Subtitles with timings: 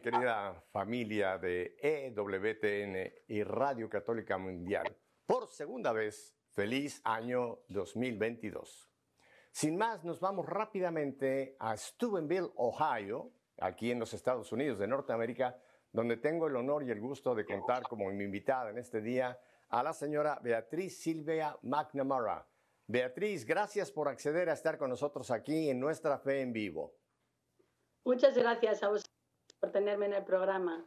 [0.00, 4.96] querida familia de EWTN y Radio Católica Mundial.
[5.26, 8.90] Por segunda vez, feliz año 2022.
[9.52, 15.58] Sin más, nos vamos rápidamente a Steubenville, Ohio, aquí en los Estados Unidos de Norteamérica,
[15.92, 19.38] donde tengo el honor y el gusto de contar como mi invitada en este día
[19.68, 22.46] a la señora Beatriz Silvia McNamara.
[22.86, 26.94] Beatriz, gracias por acceder a estar con nosotros aquí en Nuestra Fe en Vivo.
[28.04, 29.19] Muchas gracias a vosotros
[29.60, 30.84] por tenerme en el programa.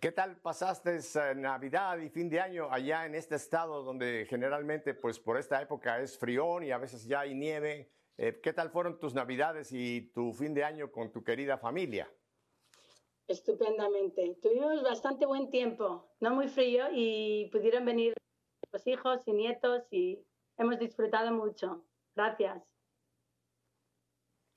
[0.00, 1.00] ¿Qué tal pasaste
[1.36, 6.00] Navidad y fin de año allá en este estado donde generalmente, pues por esta época
[6.00, 7.90] es frión y a veces ya hay nieve?
[8.16, 12.08] Eh, ¿Qué tal fueron tus Navidades y tu fin de año con tu querida familia?
[13.26, 14.36] Estupendamente.
[14.42, 18.14] Tuvimos bastante buen tiempo, no muy frío y pudieron venir
[18.72, 20.24] los hijos y nietos y
[20.56, 21.84] hemos disfrutado mucho.
[22.14, 22.77] Gracias.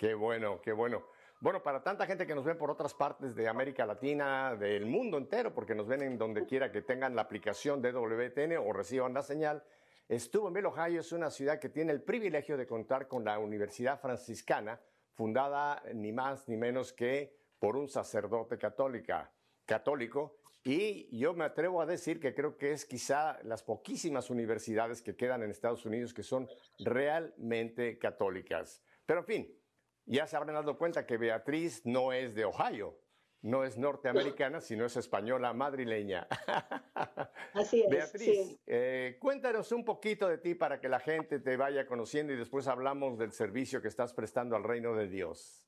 [0.01, 1.03] Qué bueno, qué bueno.
[1.41, 5.19] Bueno, para tanta gente que nos ve por otras partes de América Latina, del mundo
[5.19, 9.13] entero, porque nos ven en donde quiera que tengan la aplicación de WTN o reciban
[9.13, 9.63] la señal,
[10.11, 14.81] Steubenville, Ohio es una ciudad que tiene el privilegio de contar con la Universidad Franciscana,
[15.13, 19.31] fundada ni más ni menos que por un sacerdote católica,
[19.67, 25.03] católico, y yo me atrevo a decir que creo que es quizá las poquísimas universidades
[25.03, 28.81] que quedan en Estados Unidos que son realmente católicas.
[29.05, 29.60] Pero en fin,
[30.05, 32.97] ya se habrán dado cuenta que Beatriz no es de Ohio,
[33.41, 36.27] no es norteamericana, sino es española madrileña.
[37.53, 37.89] Así es.
[37.89, 42.37] Beatriz, eh, cuéntanos un poquito de ti para que la gente te vaya conociendo y
[42.37, 45.67] después hablamos del servicio que estás prestando al reino de Dios.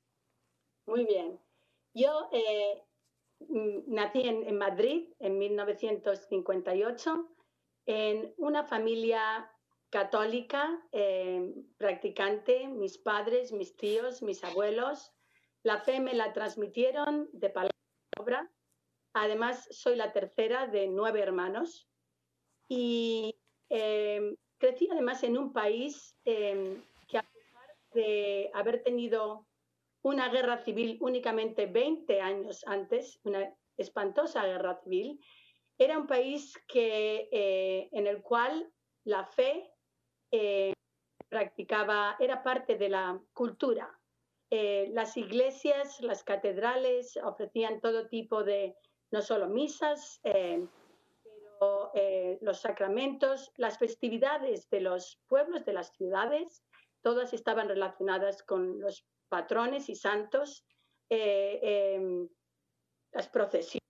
[0.86, 1.40] Muy bien.
[1.94, 2.84] Yo eh,
[3.88, 7.30] nací en Madrid en 1958
[7.86, 9.50] en una familia
[9.94, 15.14] católica, eh, practicante, mis padres, mis tíos, mis abuelos.
[15.62, 17.78] La fe me la transmitieron de palabra
[18.18, 18.52] obra.
[19.14, 21.88] Además, soy la tercera de nueve hermanos
[22.68, 23.36] y
[23.70, 29.46] eh, crecí además en un país eh, que a pesar de haber tenido
[30.02, 35.24] una guerra civil únicamente 20 años antes, una espantosa guerra civil,
[35.78, 37.30] era un país que,
[37.92, 38.72] en el cual
[39.04, 39.73] la fe
[40.36, 40.74] eh,
[41.30, 44.00] practicaba, era parte de la cultura.
[44.50, 48.76] Eh, las iglesias, las catedrales ofrecían todo tipo de,
[49.12, 50.68] no solo misas, eh,
[51.24, 51.92] pero
[52.42, 56.64] los sacramentos, las festividades de los pueblos, de las ciudades,
[57.04, 60.66] todas estaban relacionadas con los patrones y santos,
[61.10, 62.28] em,
[63.12, 63.88] las procesiones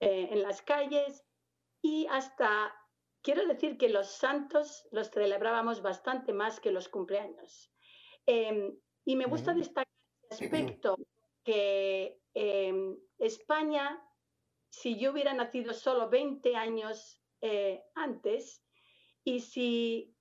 [0.00, 1.24] en las calles
[1.80, 2.74] y hasta
[3.24, 7.72] Quiero decir que los santos los celebrábamos bastante más que los cumpleaños.
[8.26, 8.76] Em,
[9.06, 9.88] y me gusta destacar
[10.28, 10.98] este aspecto
[11.42, 13.98] que em, España,
[14.68, 18.62] si yo hubiera nacido solo 20 años eh, antes
[19.24, 20.14] y si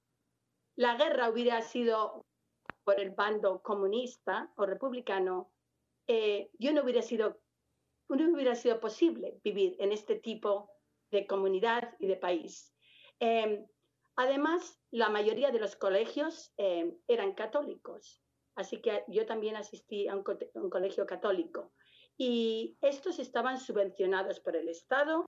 [0.78, 2.26] la guerra hubiera sido
[2.86, 5.52] por el bando comunista o republicano,
[6.08, 7.42] eh, yo no hubiera sido,
[8.08, 10.70] no hubiera sido posible vivir en este tipo
[11.12, 12.73] de comunidad y de país.
[13.20, 13.66] Em,
[14.16, 18.22] además, la mayoría de los colegios em, eran católicos,
[18.56, 20.24] así que yo también asistí a un,
[20.70, 21.74] colegio católico.
[22.18, 25.26] Y estos estaban subvencionados por el Estado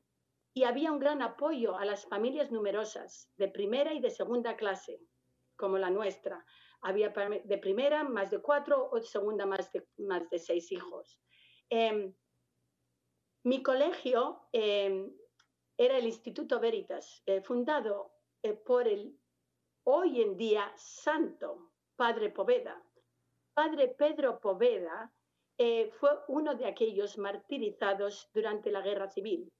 [0.54, 5.00] y había un gran apoyo a las familias numerosas de primera y de segunda clase,
[5.56, 6.46] como la nuestra.
[6.82, 11.20] Había de primera más de cuatro o de segunda más de, más de seis hijos.
[11.70, 12.14] Em,
[13.44, 14.48] mi colegio
[15.78, 18.12] era el Instituto Veritas, eh, fundado
[18.42, 19.18] eh, por el
[19.84, 22.82] hoy en día santo Padre Poveda.
[23.54, 25.14] Padre Pedro Poveda
[25.58, 29.52] eh, fue uno de aquellos martirizados durante la Guerra Civil,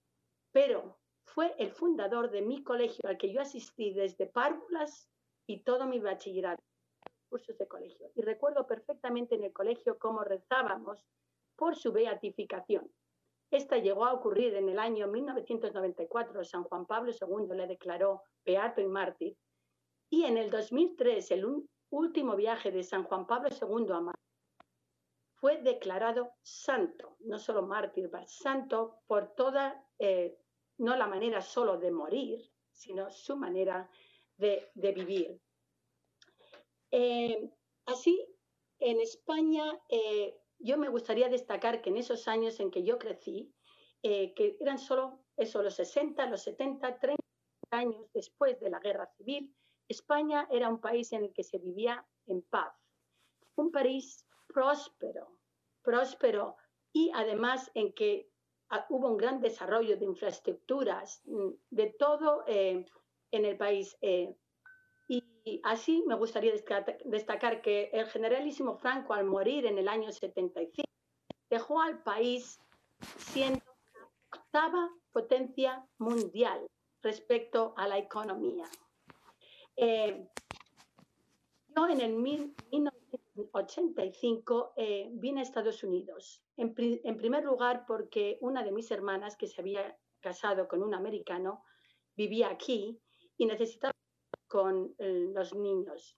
[0.52, 5.10] pero fue el fundador de mi colegio al que yo asistí desde párvulas
[5.48, 6.64] y todo mi bachillerato,
[7.30, 8.10] cursos de colegio.
[8.16, 11.04] Y recuerdo perfectamente en el colegio cómo rezábamos
[11.56, 12.92] por su beatificación.
[13.52, 16.44] Esta llegó a ocurrir en el año 1994.
[16.44, 19.38] San Juan Pablo II le declaró beato y mártir.
[20.10, 24.26] Y en el 2003, el último viaje de San Juan Pablo II a Madrid,
[25.36, 30.38] fue declarado santo, no solo mártir, sino santo por toda, eh,
[30.78, 32.40] no la manera solo de morir,
[32.72, 33.90] sino su manera
[34.38, 35.40] de, vivir.
[36.92, 37.50] Eh,
[37.86, 38.26] así,
[38.80, 43.54] en España eh, yo me gustaría destacar que en esos años en que yo crecí,
[44.04, 47.24] eh, que eran solo eso, los 60, los 70, 30
[47.72, 49.54] años después de la guerra civil,
[49.88, 52.74] España era un país en el que se vivía en paz,
[53.56, 55.40] un país próspero,
[55.82, 56.56] próspero
[56.92, 58.30] y además en que
[58.70, 62.86] ah, hubo un gran desarrollo de infraestructuras, mm, de todo eh,
[63.32, 63.98] en el país.
[64.02, 64.36] Eh.
[65.46, 66.52] Y así me gustaría
[67.06, 70.90] destacar que el generalísimo Franco, al morir en el año 75,
[71.52, 72.60] dejó al país
[73.18, 73.62] siendo
[73.94, 76.66] la octava potencia mundial
[77.04, 78.66] respecto a la economía.
[79.78, 80.28] Eh,
[81.76, 88.72] yo en el 1985 eh, vine a Estados Unidos, en, primer lugar porque una de
[88.72, 91.64] mis hermanas que se había casado con un americano
[92.16, 93.00] vivía aquí
[93.38, 93.94] y necesitaba
[94.56, 96.18] con eh, los niños.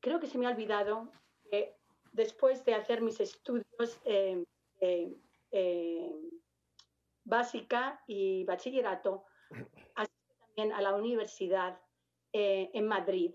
[0.00, 1.12] creo que se me ha olvidado
[1.50, 1.76] que
[2.12, 4.00] después de hacer mis estudios
[7.26, 9.24] básica y bachillerato,
[9.94, 11.78] asistí también a la universidad
[12.32, 13.34] eh, en Madrid,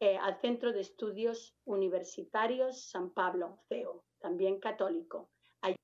[0.00, 5.30] eh, al Centro de Estudios Universitarios San Pablo, CEO, también católico.
[5.60, 5.76] Allí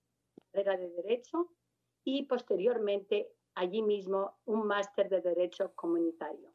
[0.52, 1.50] carrera de Derecho
[2.02, 6.53] y posteriormente allí mismo un máster de Derecho Comunitario.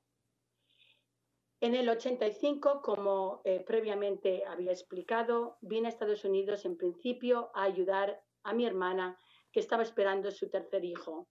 [1.61, 7.63] En el 85, como eh, previamente había explicado, vine a Estados Unidos en principio a
[7.63, 9.17] ayudar a mi hermana
[9.51, 11.27] que estaba esperando su tercer hijo.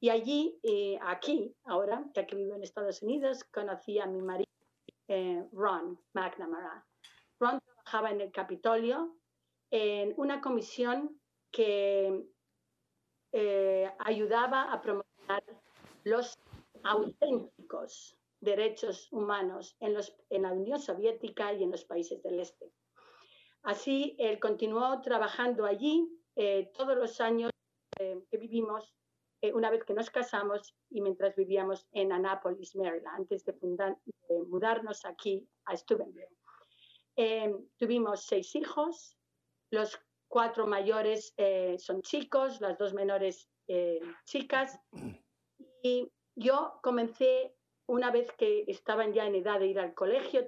[0.00, 4.50] Y allí, eh, aquí, ahora, ya que vivo en Estados Unidos, conocí a mi marido,
[5.06, 6.84] eh, Ron McNamara.
[7.38, 9.16] Ron trabajaba en el Capitolio
[9.70, 11.20] en una comisión
[11.52, 12.26] que
[14.00, 15.04] ayudaba a promover
[16.04, 16.38] los
[16.82, 22.70] auténticos derechos humanos en, los, en la Unión Soviética y en los países del Este.
[23.62, 27.50] Así, él continuó trabajando allí eh, todos los años
[28.00, 28.92] eh, que vivimos,
[29.40, 33.54] eh, una vez que nos casamos y mientras vivíamos en Annapolis, Maryland, antes de,
[34.48, 36.36] mudarnos aquí a Steubenville.
[37.76, 39.16] tuvimos seis hijos,
[39.70, 39.96] los
[40.26, 41.34] cuatro mayores
[41.78, 43.48] son chicos, las dos menores
[44.24, 44.80] chicas.
[45.82, 47.54] Y yo comencé,
[47.92, 50.46] una vez que estaban ya en edad de ir al colegio,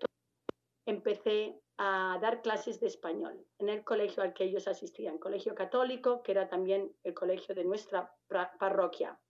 [0.86, 6.22] empecé a dar clases de español en el colegio al que ellos asistían, colegio católico,
[6.22, 8.10] que era también el colegio de nuestra
[8.58, 9.20] parroquia.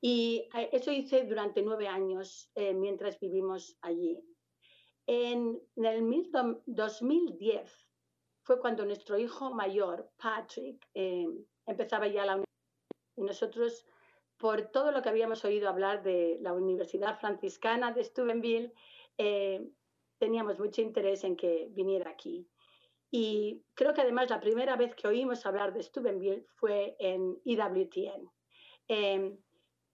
[0.00, 4.18] Y eh, eso hice durante nueve años eh, mientras vivimos allí.
[5.06, 6.30] En, el
[6.64, 7.88] 2010
[8.42, 11.26] fue cuando nuestro hijo mayor, Patrick, eh,
[11.66, 12.46] empezaba ya la universidad.
[13.16, 13.86] Y nosotros,
[14.40, 18.72] por todo lo que habíamos oído hablar de la Universidad Franciscana de Steubenville,
[20.18, 22.48] teníamos mucho interés en que viniera aquí.
[23.10, 28.30] Y creo que además la primera vez que oímos hablar de Steubenville fue en EWTN.
[28.88, 29.36] Em,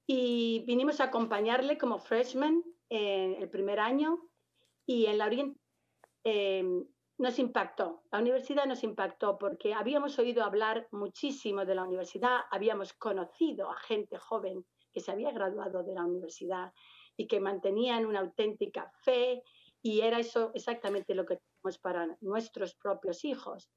[0.07, 4.29] y vinimos a acompañarle como freshman en el primer año
[4.87, 5.59] y en la Oriente
[6.25, 6.87] em,
[7.19, 12.93] nos impactó, la universidad nos impactó porque habíamos oído hablar muchísimo de la universidad, habíamos
[12.93, 16.73] conocido a gente joven que se había graduado de la universidad
[17.17, 19.43] y que mantenían una auténtica fe
[19.83, 23.71] y era eso exactamente lo que tenemos para nuestros propios hijos.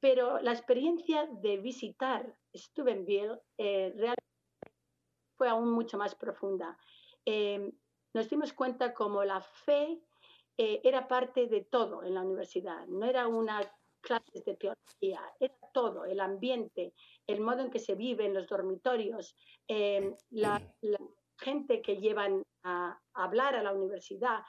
[0.00, 4.24] Pero la experiencia de visitar Steubenville eh, realmente
[5.36, 6.76] fue aún mucho más profunda.
[7.24, 7.72] Eh,
[8.14, 10.00] nos dimos cuenta como la fe
[10.56, 13.60] eh, era parte de todo en la universidad, no era una
[14.00, 16.92] clase de teología, era todo, el ambiente,
[17.26, 19.34] el modo en que se vive en los dormitorios,
[20.30, 20.98] la, la,
[21.36, 24.44] gente que llevan a hablar a la universidad,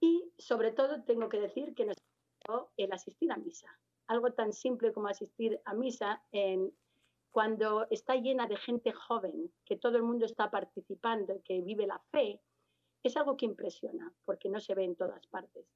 [0.00, 1.96] y sobre todo tengo que decir que nos
[2.76, 3.68] el asistir a misa.
[4.06, 6.22] Algo tan simple como asistir a misa
[7.30, 12.00] cuando está llena de gente joven, que todo el mundo está participando, que vive la
[12.10, 12.40] fe,
[13.02, 15.66] es algo que impresiona, porque no se ve en todas partes.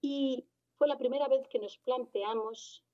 [0.00, 0.46] Y
[0.76, 2.84] fue la primera vez que nos planteamos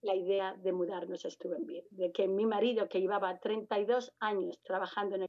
[0.00, 5.16] la idea de mudarnos a Steubenville, de que mi marido, que llevaba 32 años trabajando
[5.16, 5.28] en el,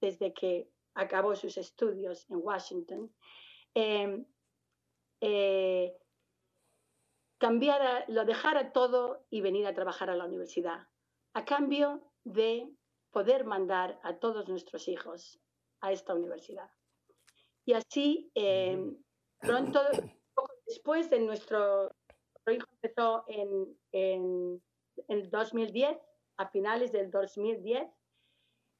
[0.00, 3.12] desde que acabó sus estudios en Washington,
[3.74, 4.24] em,
[5.20, 5.96] eh,
[7.38, 10.86] cambiara, lo dejara todo y venir a trabajar a la universidad,
[11.34, 12.68] a cambio de
[13.10, 15.41] poder mandar a todos nuestros hijos
[15.82, 16.70] a esta universidad.
[17.64, 18.96] Y así, em,
[19.38, 19.80] pronto,
[20.34, 21.90] poco después de nuestro,
[22.50, 24.62] hijo empezó en, en,
[25.08, 25.98] en el 2010,
[26.38, 27.88] a finales del 2010,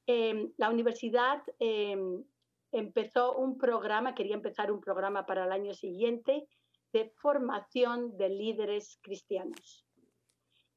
[0.05, 2.23] Em, la universidad em,
[2.71, 6.45] empezó un programa, quería empezar un programa para el año siguiente
[6.91, 9.87] de formación de líderes cristianos.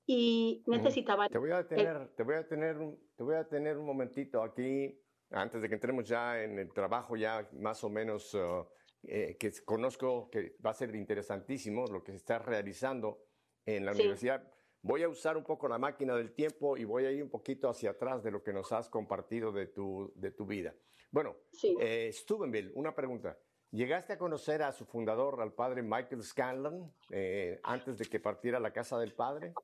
[0.06, 1.28] Y necesitaba...
[1.28, 2.76] Te voy a tener, te voy a tener,
[3.16, 4.96] te voy a tener un momentito aquí,
[5.30, 8.66] antes de que entremos ya en el trabajo ya más o menos uh,
[9.02, 13.22] eh, que conozco que va a ser interesantísimo lo que se está realizando
[13.64, 14.48] en la universidad.
[14.82, 17.68] Voy a usar un poco la máquina del tiempo y voy a ir un poquito
[17.68, 20.74] hacia atrás de lo que nos has compartido de tu, de tu vida.
[21.10, 21.76] Bueno, sí.
[21.80, 23.38] Eh, Steubenville, una pregunta.
[23.70, 28.58] ¿Llegaste a conocer a su fundador, al padre Michael Scanlon, eh, antes de que partiera
[28.58, 29.54] a la casa del padre?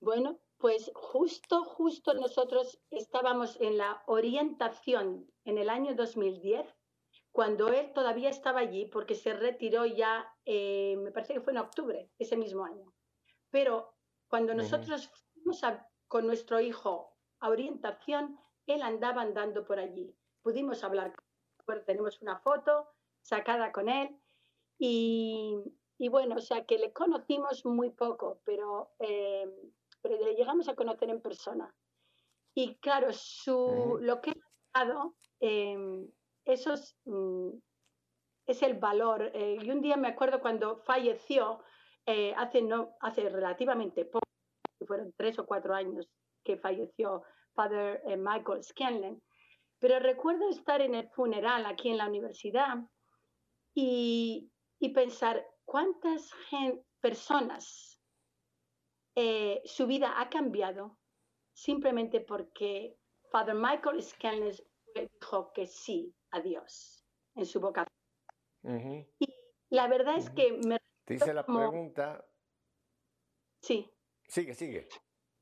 [0.00, 6.64] Bueno, pues justo, justo nosotros estábamos en la orientación en el año 2010,
[7.32, 11.58] cuando él todavía estaba allí, porque se retiró ya, eh, me parece que fue en
[11.58, 12.94] octubre, ese mismo año.
[13.50, 13.92] Pero
[14.28, 15.62] cuando nosotros fuimos
[16.06, 18.38] con nuestro hijo a orientación,
[18.68, 20.14] él andaba andando por allí.
[20.42, 21.12] Pudimos hablar,
[21.86, 22.88] tenemos una foto
[23.20, 24.16] sacada con él
[24.78, 25.60] y,
[26.08, 29.50] bueno, o sea que le conocimos muy poco, pero eh,
[30.02, 31.72] pero le llegamos a conocer en persona.
[32.54, 34.32] Y claro, su, lo que
[34.74, 36.06] ha dado, eh,
[36.44, 37.50] eso es, mm,
[38.46, 39.30] es, el valor.
[39.32, 41.62] Eh, y un día me acuerdo cuando falleció,
[42.04, 44.26] eh, hace, no, hace relativamente poco,
[44.86, 46.08] fueron tres o cuatro años
[46.44, 47.22] que falleció
[47.54, 49.22] Father Michael Scanlon,
[49.78, 52.78] pero recuerdo estar en el funeral aquí en la universidad
[53.74, 56.30] y, y pensar cuántas
[57.00, 57.91] personas
[59.14, 60.98] eh, su vida ha cambiado
[61.52, 62.98] simplemente porque
[63.30, 64.52] Father Michael Scanlon
[64.94, 67.04] dijo que sí a Dios
[67.34, 67.86] en su boca.
[68.62, 69.34] Y
[69.70, 70.78] la verdad es que me...
[71.04, 72.24] Te hice la pregunta.
[73.60, 73.90] Sí.
[74.28, 74.88] Sigue, sigue.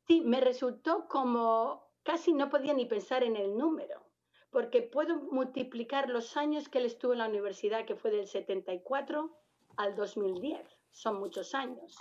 [0.06, 4.04] Sí, me resultó como casi no podía ni pensar en el número,
[4.50, 9.36] porque puedo multiplicar los años que él estuvo en la universidad, que fue del 74
[9.76, 10.60] al 2010.
[10.90, 11.96] Son muchos años.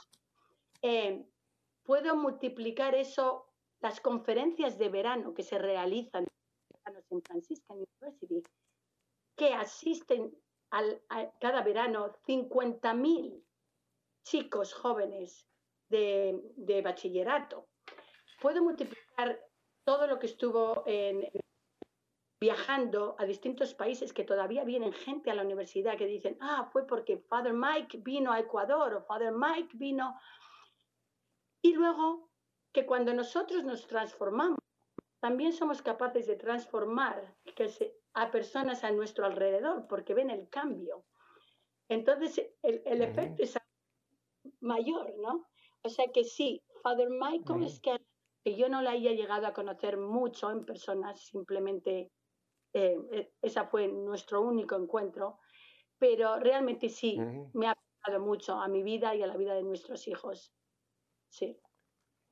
[0.81, 1.25] Eh,
[1.89, 3.47] puedo multiplicar eso,
[3.81, 6.27] las conferencias de verano que se realizan
[7.09, 8.43] en Franciscan University,
[9.35, 10.31] que asisten
[10.69, 11.01] al,
[11.41, 13.43] cada verano 50.000
[14.23, 15.47] chicos jóvenes
[15.89, 17.65] de, bachillerato.
[18.39, 19.39] Puedo multiplicar
[19.83, 20.83] todo lo que estuvo
[22.39, 26.85] viajando a distintos países que todavía vienen gente a la universidad que dicen, ah, fue
[26.85, 30.19] porque Father Mike vino a Ecuador o Father Mike vino
[31.61, 32.29] y luego
[32.71, 34.59] que cuando nosotros nos transformamos,
[35.19, 37.35] también somos capaces de transformar
[38.13, 41.05] a personas a nuestro alrededor porque ven el cambio.
[41.89, 43.57] Entonces, el, efecto es
[44.61, 45.47] mayor, ¿no?
[45.81, 47.99] O sea que sí, Father Michael es que,
[48.45, 52.11] yo no la haya llegado a conocer mucho en persona, simplemente
[52.73, 55.39] eh, eh, esa fue nuestro único encuentro,
[55.99, 57.19] pero realmente sí,
[57.53, 57.75] me ha
[58.05, 60.53] ayudado mucho a mi vida y a la vida de nuestros hijos.
[61.29, 61.59] Sí.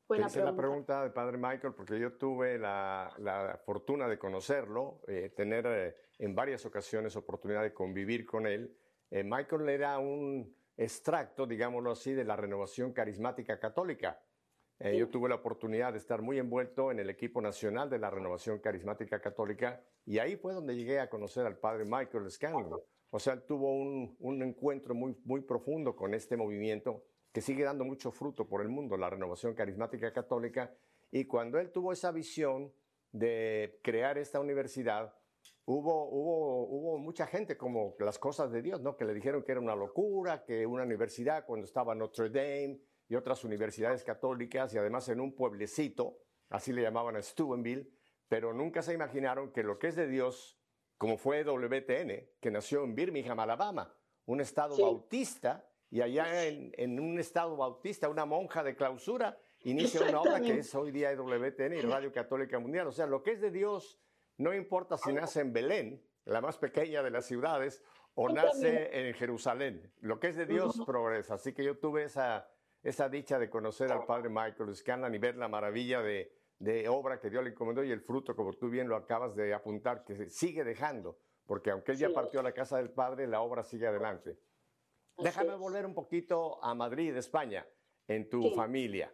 [0.08, 5.34] Buena Te la pregunta de Padre Michael porque yo tuve la, fortuna de conocerlo, eh,
[5.36, 8.74] tener eh, en varias ocasiones oportunidad de convivir con él.
[9.12, 14.22] Eh, Michael era un extracto, digámoslo así, de la renovación carismática católica.
[14.80, 18.60] Yo tuve la oportunidad de estar muy envuelto en el equipo nacional de la renovación
[18.60, 22.80] carismática católica y ahí fue donde llegué a conocer al Padre Michael Scanlon.
[23.10, 27.04] O sea, él tuvo un, un encuentro muy, muy profundo con este movimiento
[27.38, 30.74] que sigue dando mucho fruto por el mundo, la renovación carismática católica.
[31.12, 32.74] Y cuando él tuvo esa visión
[33.12, 35.14] de crear esta universidad,
[35.66, 38.98] hubo, hubo, hubo mucha gente como las cosas de Dios, ¿no?
[38.98, 43.14] Que le dijeron que era una locura, que una universidad cuando estaba Notre Dame y
[43.14, 46.18] otras universidades católicas y además en un pueblecito,
[46.50, 47.88] así le llamaban a Steubenville,
[48.28, 50.60] pero nunca se imaginaron que lo que es de Dios,
[50.98, 57.20] como fue WTN, que nació en Birmingham, Alabama, un estado bautista, y allá en, un
[57.20, 61.82] estado bautista, una monja de clausura inicia una obra que es hoy día EWTN y
[61.82, 62.88] Radio Católica Mundial.
[62.88, 64.00] O sea, lo que es de Dios,
[64.38, 67.84] no importa si nace en Belén, la más pequeña de las ciudades,
[68.16, 69.94] o nace en Jerusalén.
[70.02, 71.36] Lo que es de Dios progresa.
[71.36, 72.50] Así que yo tuve esa,
[72.84, 77.20] esa dicha de conocer al padre Michael Scanlan y ver la maravilla de, de obra
[77.20, 80.30] que Dios le encomendó y el fruto, como tú bien lo acabas de apuntar, que
[80.30, 83.88] sigue dejando, porque aunque él ya partió a la casa del Padre, la obra sigue
[83.88, 84.38] adelante.
[85.18, 87.68] Déjame volver un poquito a Madrid, España,
[88.08, 89.12] en tu familia.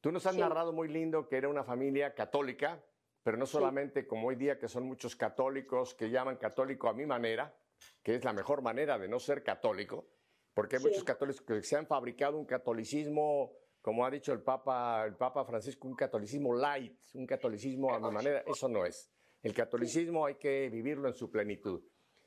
[0.00, 2.84] Tú nos has narrado muy lindo que era una familia católica,
[3.22, 7.06] pero no solamente como hoy día que son muchos católicos que llaman católico a mi
[7.06, 7.56] manera,
[8.02, 10.08] que es la mejor manera de no ser católico,
[10.52, 15.04] porque hay muchos católicos que se han fabricado un catolicismo, como ha dicho el Papa,
[15.06, 19.10] el Papa Francisco, un catolicismo light, un catolicismo a mi manera, eso no es.
[19.42, 21.82] El catolicismo hay que vivirlo en su plenitud.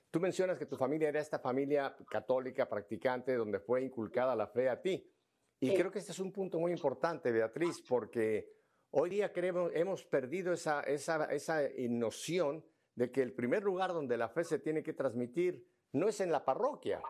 [0.09, 4.69] Tú mencionas que tu familia era esta familia católica practicante donde fue inculcada la fe
[4.69, 5.11] a ti.
[5.59, 8.53] Y creo que este es un punto muy importante, Beatriz, porque
[8.91, 12.63] hoy día creemos, hemos perdido esa, esa, esa noción
[12.95, 16.31] de que el primer lugar donde la fe se tiene que transmitir no es en
[16.31, 17.01] la parroquia.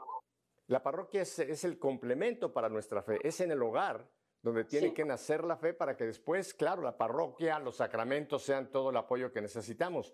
[0.68, 4.10] La parroquia es, el complemento para nuestra fe, es en el hogar
[4.42, 8.70] donde tiene que nacer la fe para que después, claro, la parroquia, los sacramentos sean
[8.70, 10.14] todo el apoyo que necesitamos.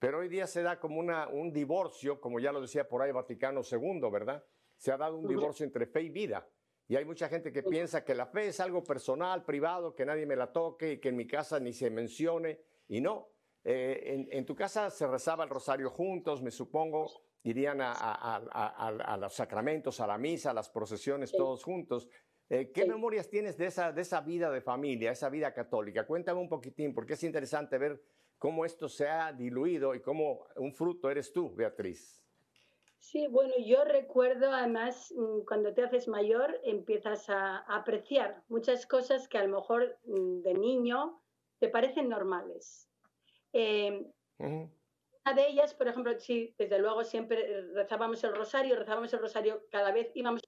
[0.00, 3.12] Pero hoy día se da como una, un divorcio, como ya lo decía por ahí
[3.12, 4.42] Vaticano II, ¿verdad?
[4.78, 6.48] Se ha dado un divorcio entre fe y vida.
[6.88, 10.24] Y hay mucha gente que piensa que la fe es algo personal, privado, que nadie
[10.24, 12.60] me la toque y que en mi casa ni se mencione.
[12.88, 13.28] Y no,
[13.62, 17.06] eh, en, tu casa se rezaba el rosario juntos, me supongo,
[17.42, 22.08] irían a, los sacramentos, a la misa, a las procesiones, todos juntos.
[22.48, 26.06] Eh, ¿Qué memorias tienes de esa, de esa vida de familia, esa vida católica?
[26.06, 28.02] Cuéntame un poquitín, porque es interesante ver
[28.40, 32.24] cómo esto se ha diluido y cómo un fruto eres tú, Beatriz.
[32.98, 39.28] Sí, bueno, yo recuerdo además mm, cuando te haces mayor empiezas a apreciar muchas cosas
[39.28, 41.22] que a lo mejor mm, de niño
[41.58, 42.90] te parecen normales.
[43.52, 49.20] Em, una de ellas, por ejemplo, sí, desde luego siempre rezábamos el rosario, rezábamos el
[49.20, 50.40] rosario cada vez, íbamos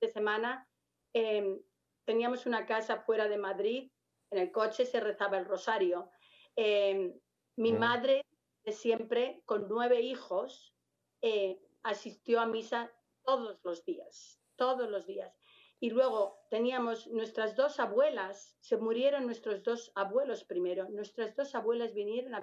[0.00, 0.68] de semana,
[1.12, 1.60] em,
[2.04, 3.90] teníamos una casa fuera de Madrid,
[4.30, 6.10] en el coche se rezaba el rosario.
[6.56, 7.12] Em,
[7.56, 8.24] mi madre,
[8.64, 10.74] de siempre, con nueve hijos,
[11.22, 12.92] eh, asistió a misa
[13.24, 15.34] todos los días, todos los días.
[15.80, 21.94] Y luego teníamos nuestras dos abuelas, se murieron nuestros dos abuelos primero, nuestras dos abuelas
[21.94, 22.42] vinieron a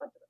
[0.00, 0.28] nosotros.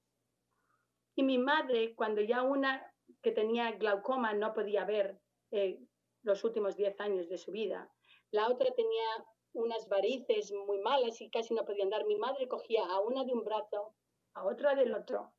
[1.16, 2.92] Y mi madre, cuando ya una
[3.22, 5.20] que tenía glaucoma no podía ver
[5.50, 5.80] eh,
[6.22, 7.90] los últimos diez años de su vida,
[8.30, 12.04] la otra tenía unas varices muy malas y casi no podía andar.
[12.06, 13.94] Mi madre cogía a una de un brazo,
[14.36, 15.32] a otra del otro,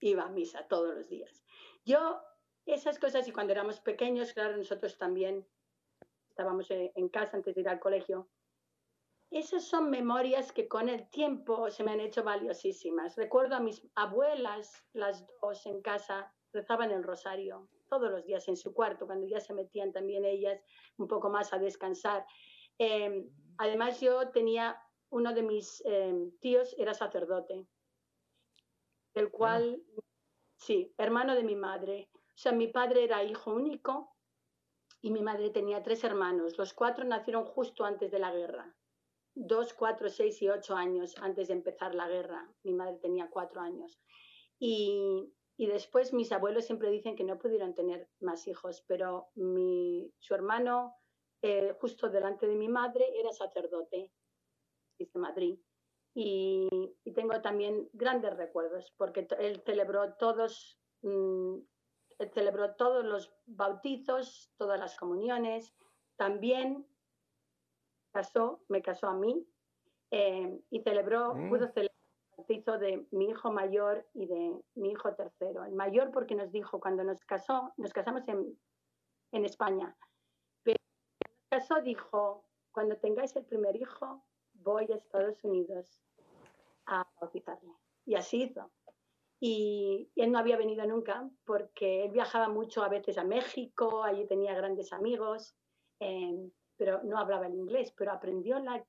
[0.00, 1.44] iba a misa todos los días.
[1.84, 2.20] Yo,
[2.66, 5.46] esas cosas, y cuando éramos pequeños, claro, nosotros también
[6.28, 8.28] estábamos en casa antes de ir al colegio,
[9.30, 13.16] esas son memorias que con el tiempo se me han hecho valiosísimas.
[13.16, 18.56] Recuerdo a mis abuelas, las dos en casa, rezaban el rosario todos los días en
[18.56, 20.60] su cuarto, cuando ya se metían también ellas
[20.96, 22.26] un poco más a descansar.
[22.78, 27.66] Em, además, yo tenía, uno de mis em, tíos era sacerdote,
[29.14, 29.82] el cual,
[30.56, 32.10] sí, hermano de mi madre.
[32.14, 34.16] O sea, mi padre era hijo único
[35.02, 36.56] y mi madre tenía tres hermanos.
[36.58, 38.76] Los cuatro nacieron justo antes de la guerra.
[39.34, 42.52] Dos, cuatro, seis y ocho años antes de empezar la guerra.
[42.62, 44.00] Mi madre tenía cuatro años.
[44.58, 50.12] Y, y después mis abuelos siempre dicen que no pudieron tener más hijos, pero mi,
[50.18, 51.00] su hermano
[51.42, 54.12] eh, justo delante de mi madre, era sacerdote,
[55.08, 55.58] de Madrid.
[56.14, 56.68] Y,
[57.14, 61.58] tengo también grandes recuerdos, porque él celebró todos, mm,
[62.34, 65.74] celebró todos los bautizos, todas las comuniones,
[66.16, 66.86] también
[68.12, 69.46] casó, me casó a mí
[70.10, 71.48] eh, y celebró, mm.
[71.48, 75.64] pudo celebrar el bautizo de mi hijo mayor y de mi hijo tercero.
[75.64, 78.58] El mayor porque nos dijo cuando nos casó, nos casamos en,
[79.32, 79.96] en España,
[81.50, 84.24] caso dijo, cuando tengáis el primer hijo,
[84.62, 86.00] voy a Estados Unidos
[86.86, 87.72] a bautizarle.
[88.06, 88.70] Y así hizo.
[89.40, 94.26] Y, él no había venido nunca porque él viajaba mucho a veces a México, allí
[94.26, 95.54] tenía grandes amigos,
[95.98, 98.84] em, pero no hablaba el inglés, pero aprendió la,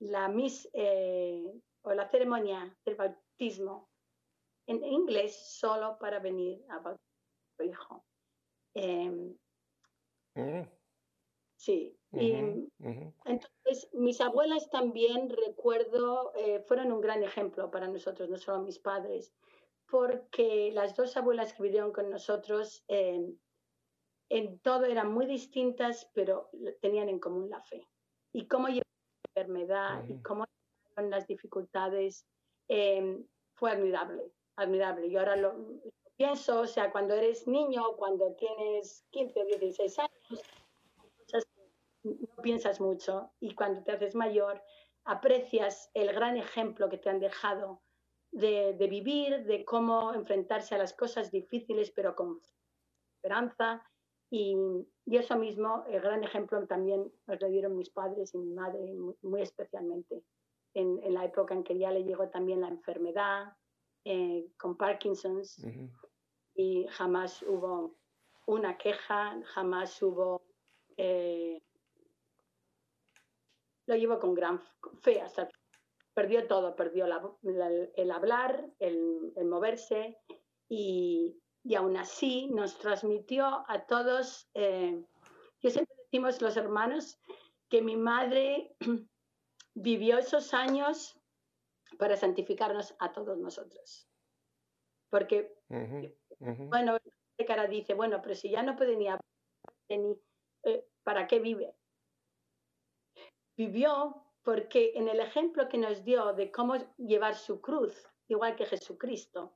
[0.00, 1.50] la miss eh,
[1.82, 3.88] o la ceremonia del bautismo
[4.66, 8.04] en inglés solo para venir a bautizar a su hijo.
[8.74, 9.36] Em,
[10.34, 10.79] mm.
[11.60, 11.94] Sí.
[12.12, 12.32] y,
[13.26, 18.78] Entonces, mis abuelas también, recuerdo, eh, fueron un gran ejemplo para nosotros, no solo mis
[18.78, 19.34] padres,
[19.90, 23.36] porque las dos abuelas que vivieron con nosotros em,
[24.30, 26.48] en todo eran muy distintas, pero
[26.80, 27.86] tenían en común la fe.
[28.32, 30.46] Y cómo llevaron la enfermedad y cómo
[30.88, 32.26] llevaron las dificultades
[32.68, 35.08] em, fue admirable, admirable.
[35.08, 39.98] Y ahora lo, lo, pienso, o sea, cuando eres niño, cuando tienes 15 o 16
[39.98, 40.42] años,
[42.02, 44.62] no piensas mucho y cuando te haces mayor
[45.04, 47.82] aprecias el gran ejemplo que te han dejado
[48.32, 52.40] de, vivir, de cómo enfrentarse a las cosas difíciles pero con
[53.16, 53.84] esperanza.
[54.32, 54.56] Y,
[55.06, 59.42] eso mismo, el gran ejemplo también nos lo dieron mis padres y mi madre muy,
[59.42, 60.22] especialmente.
[60.72, 63.56] En, la época en que ya le llegó también la enfermedad
[64.04, 65.60] eh, con Parkinson's.
[66.54, 67.96] Y jamás hubo
[68.46, 70.42] una queja, jamás hubo
[70.96, 71.60] eh,
[73.90, 74.60] lo llevo con gran
[75.02, 75.48] fe hasta
[76.14, 80.16] perdió todo, perdió el hablar, el, moverse
[80.68, 81.36] y,
[81.76, 85.04] aún así nos transmitió a todos, eh,
[85.60, 87.18] yo siempre decimos los hermanos,
[87.68, 88.76] que mi madre
[89.74, 91.18] vivió esos años
[91.98, 94.08] para santificarnos a todos nosotros.
[95.10, 95.52] Porque,
[96.68, 96.98] bueno,
[97.44, 99.24] cara dice, bueno, pero si ya no puede ni hablar,
[99.88, 100.16] ni,
[100.62, 101.74] eh, ¿para qué vive?
[103.56, 108.66] Vivió porque en el ejemplo que nos dio de cómo llevar su cruz, igual que
[108.66, 109.54] Jesucristo,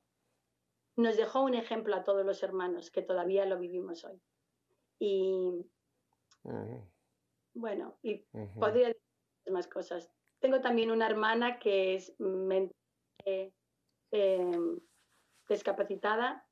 [0.95, 4.21] nos dejó un ejemplo a todos los hermanos que todavía lo vivimos hoy.
[4.99, 5.65] Y
[7.53, 8.25] bueno, y
[8.59, 10.09] podría decir más cosas.
[10.39, 12.15] Tengo también una hermana que es
[13.25, 13.51] eh,
[14.11, 14.79] em,
[15.49, 16.45] discapacitada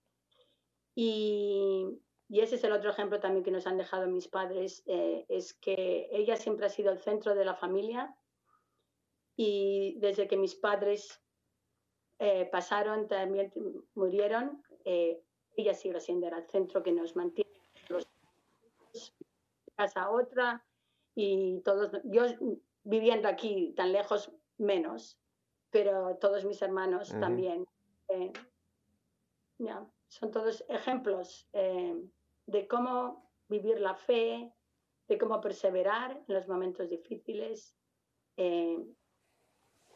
[0.96, 1.88] y,
[2.30, 5.54] y, ese es el otro ejemplo también que nos han dejado mis padres, eh, es
[5.54, 8.16] que ella siempre ha sido el centro de la familia
[9.36, 11.22] y desde que mis padres
[12.20, 13.52] eh, pasaron, también
[13.96, 17.52] murieron, ella sigue siendo el centro que nos mantiene
[17.90, 18.08] los
[19.76, 20.64] casa otra
[21.16, 22.26] y todos, yo
[22.84, 25.18] viviendo aquí tan lejos menos,
[25.70, 27.66] pero todos mis hermanos también.
[28.10, 28.32] Eh,
[30.14, 31.96] son todos ejemplos eh,
[32.46, 34.54] de cómo vivir la fe,
[35.08, 37.76] de cómo perseverar en los momentos difíciles
[38.38, 38.78] eh,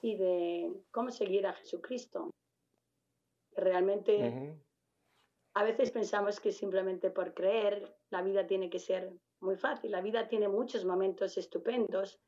[0.02, 2.32] y de cómo seguir a Jesucristo.
[3.56, 4.58] Realmente
[5.54, 9.92] a veces pensamos que simplemente por creer la vida tiene que ser muy fácil.
[9.92, 12.20] La vida tiene muchos momentos estupendos,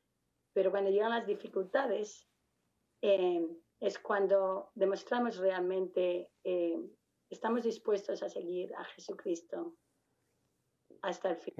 [0.54, 2.28] pero cuando llegan las dificultades
[3.02, 3.47] eh,
[3.80, 6.78] es cuando demostramos realmente eh,
[7.29, 9.75] estamos dispuestos a seguir a Jesucristo
[11.01, 11.53] hasta el fin.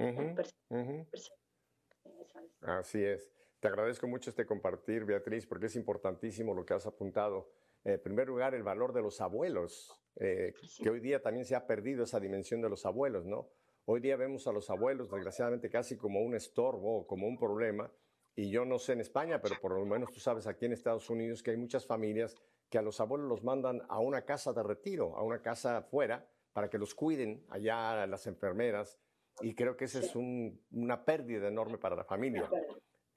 [2.62, 3.32] Así es.
[3.60, 7.51] Te agradezco mucho este compartir, Beatriz, porque es importantísimo lo que has apuntado.
[7.84, 11.65] en primer lugar, el valor de los abuelos, eh, que hoy día también se ha
[11.65, 13.49] perdido esa dimensión de los abuelos, ¿no?
[13.86, 17.91] Hoy día vemos a los abuelos, desgraciadamente, casi como un estorbo, como un problema.
[18.36, 21.10] Y yo no sé en España, pero por lo menos tú sabes aquí en Estados
[21.10, 22.36] Unidos que hay muchas familias
[22.69, 26.27] que a los abuelos los mandan a una casa de retiro, a una casa afuera,
[26.53, 28.99] para que los cuiden allá las enfermeras.
[29.41, 32.49] Y creo que esa es una pérdida enorme para la familia.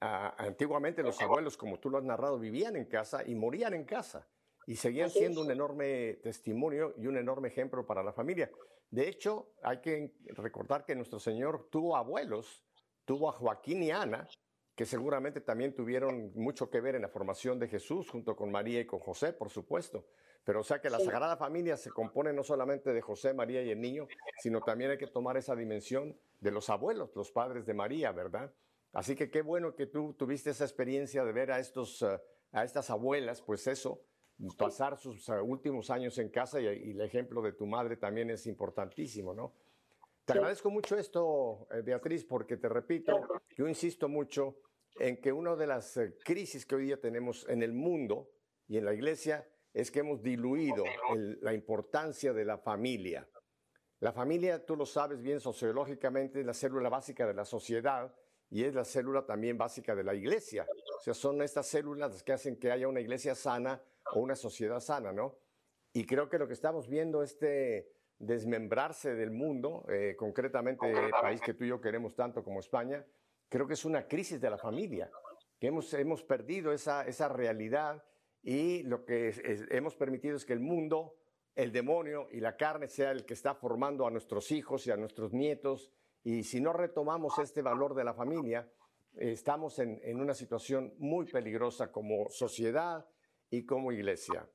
[0.01, 3.85] Ah, antiguamente los abuelos, como tú lo has narrado, vivían en casa y morían en
[3.85, 4.27] casa
[4.65, 8.49] y seguían siendo un enorme testimonio y un enorme ejemplo para la familia.
[8.89, 12.63] De hecho, hay que recordar que nuestro Señor tuvo abuelos,
[13.05, 14.27] tuvo a Joaquín y Ana,
[14.75, 18.79] que seguramente también tuvieron mucho que ver en la formación de Jesús, junto con María
[18.79, 20.05] y con José, por supuesto.
[20.43, 23.69] Pero o sea que la Sagrada Familia se compone no solamente de José, María y
[23.69, 24.07] el niño,
[24.41, 28.51] sino también hay que tomar esa dimensión de los abuelos, los padres de María, ¿verdad?
[28.91, 32.19] Así que qué bueno que tú tuviste esa experiencia de ver a, estos, eh,
[32.51, 34.01] a estas abuelas, pues eso,
[34.57, 38.45] pasar sus eh, últimos años en casa y, el ejemplo de tu madre también es
[38.47, 39.53] importantísimo, ¿no?
[40.25, 44.61] Te agradezco mucho esto, eh, Beatriz, porque te repito, yo insisto mucho
[44.95, 48.31] en que una de las eh, crisis que hoy día tenemos en el mundo
[48.67, 50.85] y en la iglesia es que hemos diluido
[51.41, 53.27] la importancia de la familia.
[53.99, 58.15] La familia, tú lo sabes bien sociológicamente, es la célula básica de la sociedad
[58.49, 60.65] y es la célula también básica de la iglesia.
[60.99, 63.83] O sea, son estas células las que hacen que haya una iglesia sana,
[64.13, 65.39] o una sociedad sana, ¿no?
[65.91, 67.91] Y creo que lo que estamos viendo, este
[68.25, 73.05] desmembrarse del mundo, eh, concretamente el país que tú y yo queremos tanto como España,
[73.49, 75.09] creo que es una crisis de la familia,
[75.59, 78.03] que hemos, hemos perdido esa, esa realidad
[78.41, 79.33] y lo que
[79.71, 81.15] hemos permitido es que el mundo,
[81.55, 84.97] el demonio y la carne sea el que está formando a nuestros hijos y a
[84.97, 85.91] nuestros nietos.
[86.23, 88.69] Y si no retomamos este valor de la familia,
[89.15, 93.05] estamos en, en una situación muy peligrosa como sociedad,
[93.53, 94.49] y como iglesia.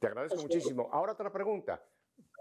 [0.00, 0.88] Te agradezco muchísimo.
[0.92, 1.80] Ahora otra pregunta.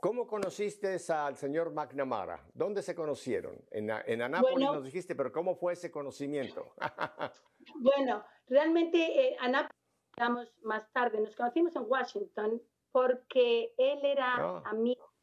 [0.02, 2.44] ¿Cómo conociste al señor McNamara?
[2.56, 3.64] ¿Dónde se conocieron?
[3.70, 6.74] En, en Anápolis nos dijiste, pero ¿cómo fue ese conocimiento?
[7.76, 12.62] bueno, realmente eh, Anápolis, más tarde, nos conocimos en Washington
[12.92, 14.64] porque él era ah.
[14.66, 15.14] amigo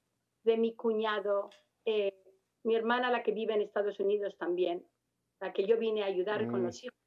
[0.45, 1.51] de mi cuñado,
[1.85, 2.23] eh,
[2.63, 4.87] mi hermana, la que vive en Estados Unidos también,
[5.41, 6.65] la que yo vine a ayudar con mm.
[6.65, 6.99] los hijos.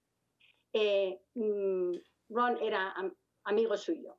[0.74, 1.94] Eh, mm,
[2.32, 2.94] Ron era
[3.46, 4.18] amigo suyo.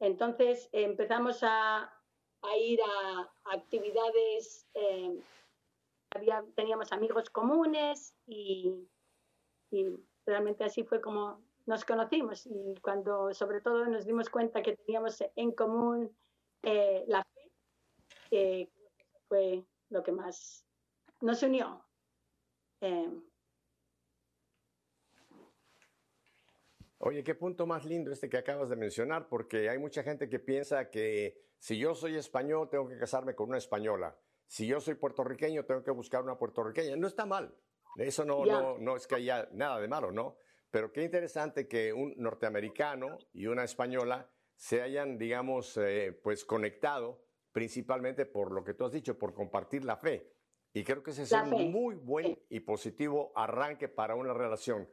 [0.00, 1.92] Entonces empezamos a,
[2.58, 5.20] ir a, actividades, eh,
[6.10, 8.74] había, teníamos amigos comunes y,
[10.26, 15.22] realmente así fue como nos conocimos y cuando sobre todo nos dimos cuenta que teníamos
[15.36, 16.16] en común
[16.62, 17.50] eh, la fe,
[18.28, 18.68] que
[19.28, 20.66] fue lo que más
[21.20, 21.84] nos unió.
[22.80, 23.10] Eh,
[27.02, 30.38] Oye, qué punto más lindo este que acabas de mencionar, porque hay mucha gente que
[30.38, 34.14] piensa que si yo soy español, tengo que casarme con una española.
[34.46, 36.96] Si yo soy puertorriqueño, tengo que buscar una puertorriqueña.
[36.96, 37.54] No está mal.
[37.96, 40.36] Eso no, no, no es que haya nada de malo, ¿no?
[40.70, 47.24] Pero qué interesante que un norteamericano y una española se hayan, digamos, eh, pues conectado
[47.50, 50.34] principalmente por lo que tú has dicho, por compartir la fe.
[50.74, 54.86] Y creo que ese es un muy buen y positivo arranque para una relación.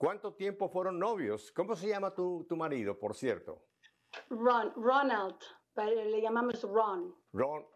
[0.00, 1.52] ¿Cuánto tiempo fueron novios?
[1.52, 3.66] ¿Cómo se llama tu, tu marido, por cierto?
[4.30, 5.36] Ron, Ronald,
[5.76, 7.14] le llamamos Ron.
[7.34, 7.66] Ron.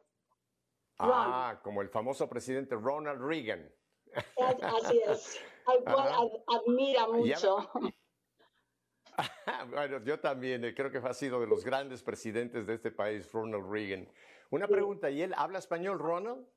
[0.98, 3.70] Ah, como el famoso presidente Ronald Reagan.
[4.62, 7.70] Así es, al cual admira mucho.
[9.70, 13.30] bueno, yo también eh, creo que ha sido de los grandes presidentes de este país,
[13.32, 14.10] Ronald Reagan.
[14.48, 16.48] Una pregunta, ¿y él habla español, Ronald?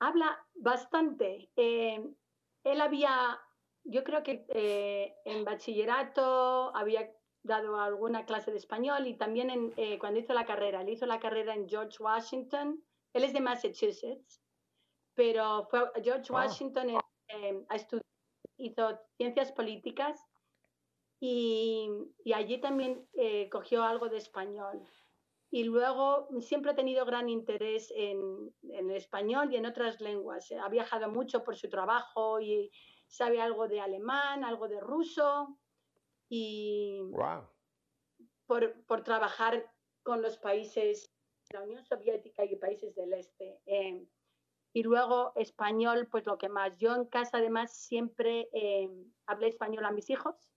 [0.00, 1.52] Habla bastante.
[1.54, 2.04] Eh,
[2.64, 3.40] él había,
[3.88, 7.10] yo creo que eh, en bachillerato había
[7.42, 11.18] dado alguna clase de español y también en, cuando hizo la carrera, él hizo la
[11.18, 12.82] carrera en George Washington,
[13.14, 14.42] él es de Massachusetts,
[15.14, 16.34] pero fue George ah.
[16.34, 16.98] Washington
[18.58, 20.22] hizo ciencias políticas
[21.20, 21.88] y,
[22.34, 24.82] allí también eh, cogió algo de español.
[25.50, 30.52] Y luego siempre ha tenido gran interés en, en, español y en otras lenguas.
[30.52, 32.70] Ha viajado mucho por su trabajo y
[33.08, 35.58] sabe algo de alemán, algo de ruso.
[36.28, 37.00] Y
[38.46, 39.70] por, por, trabajar
[40.02, 41.10] con los países
[41.50, 43.60] de la Unión Soviética y países del Este.
[43.66, 44.06] Eh,
[44.74, 46.76] y luego español, pues lo que más.
[46.78, 48.88] Yo en casa además siempre eh,
[49.26, 50.48] hablé español a mis hijos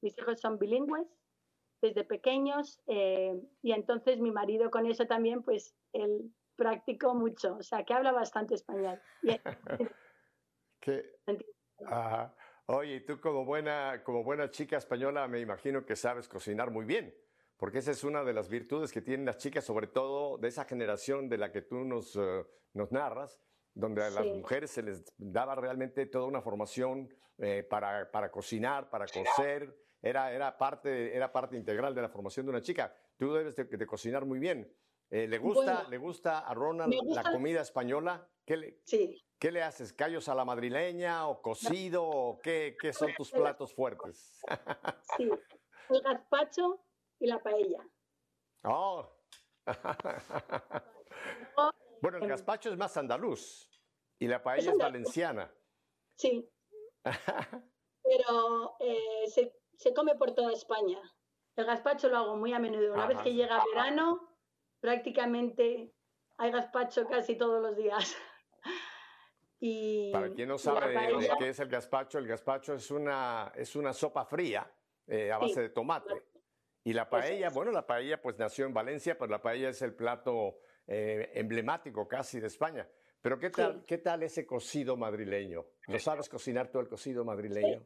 [0.00, 1.06] mis hijos son bilingües
[1.82, 7.62] desde pequeños eh, y entonces mi marido con eso también, pues él practicó mucho, o
[7.62, 8.98] sea, que habla bastante español.
[12.68, 17.14] Oye, tú como buena, como buena chica española me imagino que sabes cocinar muy bien,
[17.56, 20.64] porque esa es una de las virtudes que tienen las chicas, sobre todo de esa
[20.64, 23.40] generación de la que tú nos, eh, nos narras,
[23.72, 27.08] donde a las mujeres se les daba realmente toda una formación
[27.38, 32.46] eh, para, para, cocinar, para coser, era, era, parte, era parte integral de la formación
[32.46, 32.92] de una chica.
[33.16, 34.72] Tú debes de, cocinar muy bien.
[35.10, 38.26] Eh, ¿le, gusta, ¿Le gusta a Ronald la comida española?
[38.46, 39.20] ¿Qué le, sí.
[39.40, 39.92] ¿Qué le haces?
[39.92, 42.04] ¿Callos a la madrileña o cocido?
[42.04, 44.40] O qué, qué, son tus platos fuertes?
[45.16, 45.28] sí,
[45.90, 46.80] el gazpacho
[47.18, 47.84] y la paella.
[48.62, 49.04] Oh.
[52.00, 53.68] bueno, el gazpacho es más andaluz
[54.20, 55.52] y la paella es, valenciana.
[56.14, 56.48] Sí.
[58.02, 61.00] Pero eh, se, se come por toda España.
[61.56, 62.94] El gazpacho lo hago muy a menudo.
[62.94, 64.38] Una vez que llega verano,
[64.78, 65.92] prácticamente
[66.38, 68.16] hay gazpacho casi todos los días.
[69.58, 70.94] Y, Para quien no sabe
[71.38, 74.70] qué es el gazpacho, el gazpacho es una, es una sopa fría
[75.06, 76.22] eh, a base de tomate.
[76.84, 79.94] Y la paella, bueno, la paella pues nació en Valencia, pues la paella es el
[79.94, 82.88] plato eh, emblemático casi de España.
[83.20, 85.64] Pero ¿qué tal, ¿qué tal ese cocido madrileño?
[85.88, 87.84] ¿Lo sabes cocinar todo el cocido madrileño?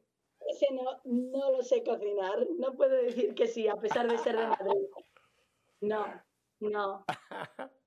[0.73, 2.47] no, no lo sé cocinar.
[2.59, 4.73] No puedo decir que sí, a pesar de ser de Madrid.
[5.83, 6.05] No,
[6.59, 7.07] no.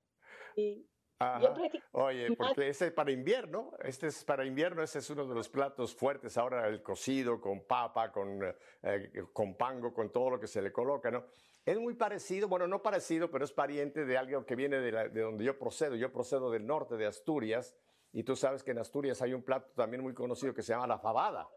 [1.92, 5.94] Oye, porque ese para invierno, este es para invierno, ese es uno de los platos
[5.94, 6.36] fuertes.
[6.36, 8.40] Ahora el cocido con papa, con,
[8.82, 11.24] eh, con pango, con todo lo que se le coloca, ¿no?
[11.64, 15.20] Es muy parecido, bueno, no parecido, pero es pariente de algo que viene de, de
[15.20, 15.94] donde yo procedo.
[15.94, 17.74] Yo procedo del norte de Asturias
[18.12, 20.86] y tú sabes que en Asturias hay un plato también muy conocido que se llama
[20.86, 21.48] la fabada.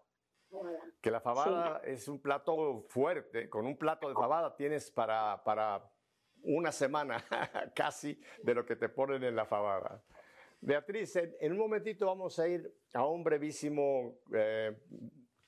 [1.02, 3.50] Que la fabada es un plato fuerte.
[3.50, 5.92] Con un plato de fabada tienes para, para
[6.44, 7.24] una semana
[7.76, 10.04] casi de lo que te ponen en la fabada.
[10.60, 14.76] Beatriz, en, un momentito vamos a ir a un brevísimo eh,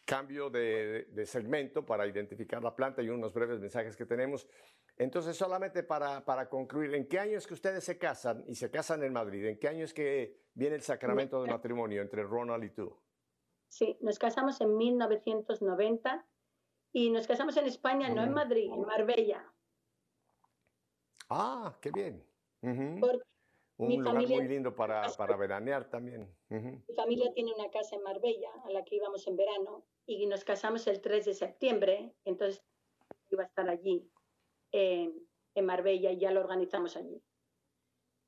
[0.05, 4.47] cambio de, segmento para identificar la planta y unos breves mensajes que tenemos.
[4.97, 8.69] Entonces, solamente para, para, concluir, ¿en qué año es que ustedes se casan y se
[8.69, 9.45] casan en Madrid?
[9.45, 12.99] ¿En qué año es que viene el sacramento de matrimonio entre Ronald y tú?
[13.69, 16.25] Sí, nos casamos en 1990
[16.91, 18.33] y nos casamos en España, no en.
[18.33, 19.45] Madrid, en Marbella.
[21.29, 22.25] Ah, qué bien.
[22.61, 26.27] Un lugar muy lindo para, para veranear también.
[26.49, 30.43] Mi familia tiene una casa en Marbella a la que íbamos en verano y nos
[30.43, 32.61] casamos el 3 de septiembre, entonces
[33.29, 34.11] iba a estar allí
[34.71, 35.13] en,
[35.55, 37.23] en Marbella y ya lo organizamos allí.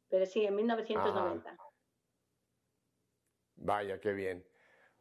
[0.09, 1.57] Pero sí, en 1990.
[3.55, 4.45] Vaya, qué bien.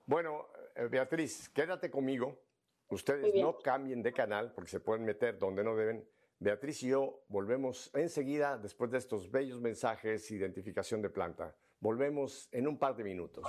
[0.07, 2.43] Bueno, eh, Beatriz, quédate conmigo.
[2.89, 6.09] Ustedes no cambien de canal porque se pueden meter donde no deben.
[6.43, 11.55] Beatriz y yo volvemos enseguida después de estos bellos mensajes, identificación de planta.
[11.81, 13.45] Volvemos en un par de minutos.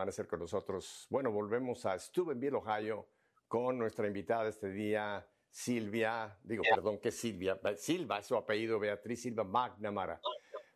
[0.00, 1.06] Permanecer con nosotros.
[1.10, 3.06] Bueno, volvemos a Steubenville, Ohio,
[3.46, 9.20] con nuestra invitada este día, Silvia, digo, perdón, que Silvia, Silva es su apellido, Beatriz
[9.20, 10.18] Silva McNamara.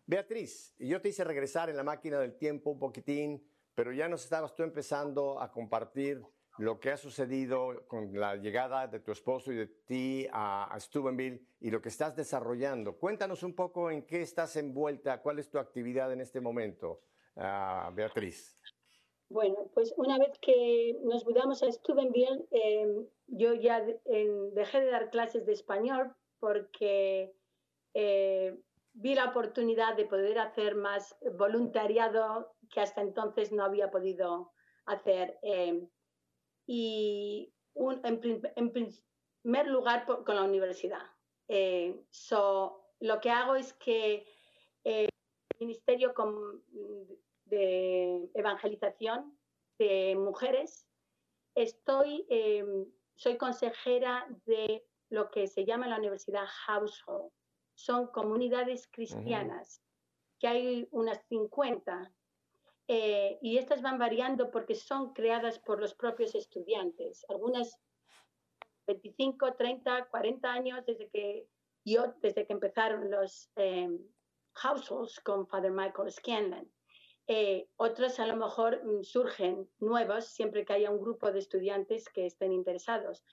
[0.04, 3.42] Beatriz, yo te hice regresar en la máquina del tiempo un poquitín,
[3.74, 6.20] pero ya nos estabas tú empezando a compartir
[6.58, 11.40] lo que ha sucedido con la llegada de tu esposo y de ti a, Steubenville
[11.60, 12.98] y lo que estás desarrollando.
[12.98, 17.04] Cuéntanos un poco en qué estás envuelta, cuál es tu actividad en este momento,
[17.36, 18.58] uh, Beatriz.
[19.28, 23.84] Bueno, pues una vez que nos mudamos a Steubenville, em, yo ya
[24.52, 27.34] dejé de dar clases de español porque
[27.94, 28.56] eh,
[28.92, 34.52] vi la oportunidad de poder hacer más voluntariado que hasta entonces no había podido
[34.86, 35.38] hacer.
[35.42, 35.88] Em,
[36.66, 38.20] y en,
[38.70, 41.02] primer lugar con la universidad.
[41.48, 42.04] Eh,
[43.00, 44.26] lo que hago es que
[44.84, 46.14] eh, el Ministerio
[47.54, 49.38] de Evangelización
[49.78, 50.86] de Mujeres,
[51.54, 57.30] estoy, em, soy consejera de lo que se llama la Universidad Household.
[57.74, 59.82] Son comunidades cristianas,
[60.38, 62.12] que hay unas 50
[62.86, 67.24] eh, y estas van variando porque son creadas por los propios estudiantes.
[67.28, 67.80] Algunas
[68.86, 71.48] 25, 30, 40 años desde que
[71.84, 73.88] yo, desde que empezaron los eh,
[74.54, 76.70] households con Father Michael Scanlon.
[77.26, 82.08] Eh, otros a lo mejor mm, surgen nuevos siempre que haya un grupo de estudiantes
[82.08, 83.24] que estén interesados.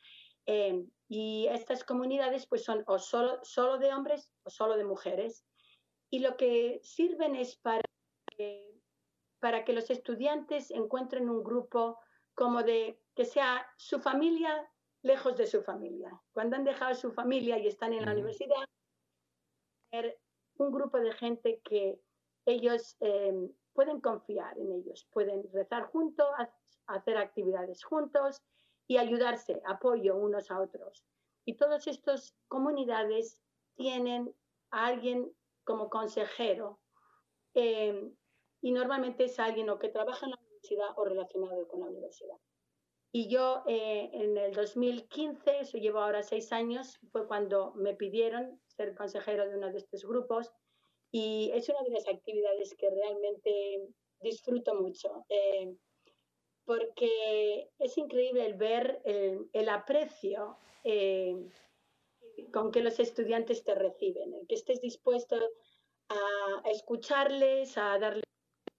[0.45, 5.45] Eh, y estas comunidades pues son o solo, solo de hombres o solo de mujeres.
[6.09, 7.81] Y lo que sirven es para
[9.41, 11.99] para que los estudiantes encuentren un grupo
[12.35, 16.21] como de que sea su familia lejos de su familia.
[16.31, 18.63] Cuando han dejado su familia y están en la universidad,
[20.57, 21.99] un grupo de gente que
[22.45, 26.29] ellos em, pueden confiar en ellos, pueden rezar juntos,
[26.87, 28.41] hacer actividades juntos
[28.87, 31.05] y ayudarse, apoyo unos a otros.
[31.45, 33.41] Y todas estas comunidades
[33.75, 34.33] tienen
[34.71, 35.31] a alguien
[35.63, 36.79] como consejero
[37.53, 38.15] em,
[38.61, 42.37] y normalmente es alguien o que trabaja en la universidad o relacionado con la universidad.
[43.13, 48.61] Y yo eh, en el 2015, eso llevo ahora seis años, fue cuando me pidieron
[48.67, 50.51] ser consejero de uno de estos grupos
[51.11, 53.87] y es una de las actividades que realmente
[54.21, 55.75] disfruto mucho, eh,
[56.65, 61.35] porque es increíble el ver el, aprecio eh,
[62.53, 65.37] con que los estudiantes te reciben, el que estés dispuesto
[66.09, 68.23] a escucharles, a darles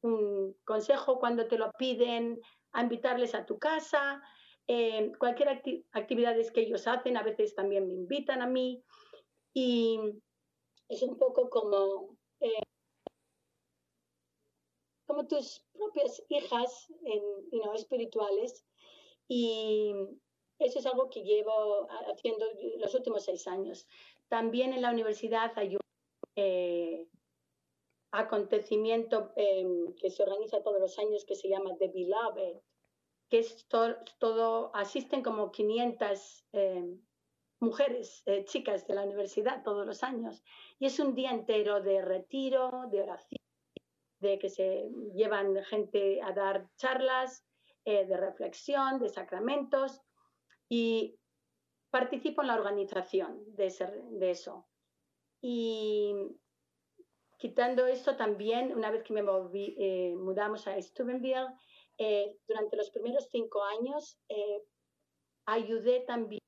[0.02, 2.40] un consejo cuando te lo piden,
[2.72, 4.22] a invitarles a tu casa,
[4.68, 8.82] eh, cualquier actividad actividades que ellos hacen, a veces también me invitan a mí
[9.52, 9.98] y
[10.88, 12.62] es un poco como, eh,
[15.06, 17.22] como tus propias hijas en,
[17.74, 18.64] espirituales
[19.28, 19.94] y
[20.58, 22.46] eso es algo que llevo haciendo
[22.78, 23.86] los últimos seis años.
[24.28, 25.80] También en la universidad hay un,
[26.36, 27.08] eh,
[28.12, 32.60] acontecimiento em, que se organiza todos los años que se llama The Beloved,
[33.30, 33.66] que es
[34.18, 37.00] todo, asisten como 500 em,
[37.62, 40.42] mujeres, eh, chicas de la universidad todos los años.
[40.78, 43.38] Y es un día entero de retiro, de oración,
[44.20, 47.44] de que se llevan gente a dar charlas,
[47.84, 50.00] eh, de reflexión, de sacramentos.
[50.68, 51.18] Y
[51.90, 53.72] participo en la organización de,
[54.12, 54.66] de eso.
[55.40, 56.14] Y
[57.42, 61.48] Quitando esto también, una vez que me eh, mudamos a Steubenville,
[61.98, 64.16] eh, durante los primeros cinco años
[65.46, 66.40] ayudé también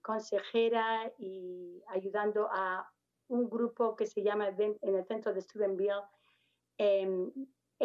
[0.00, 2.90] consejera y ayudando a
[3.28, 6.04] un grupo que se llama en el centro de Steubenville
[6.78, 7.30] em,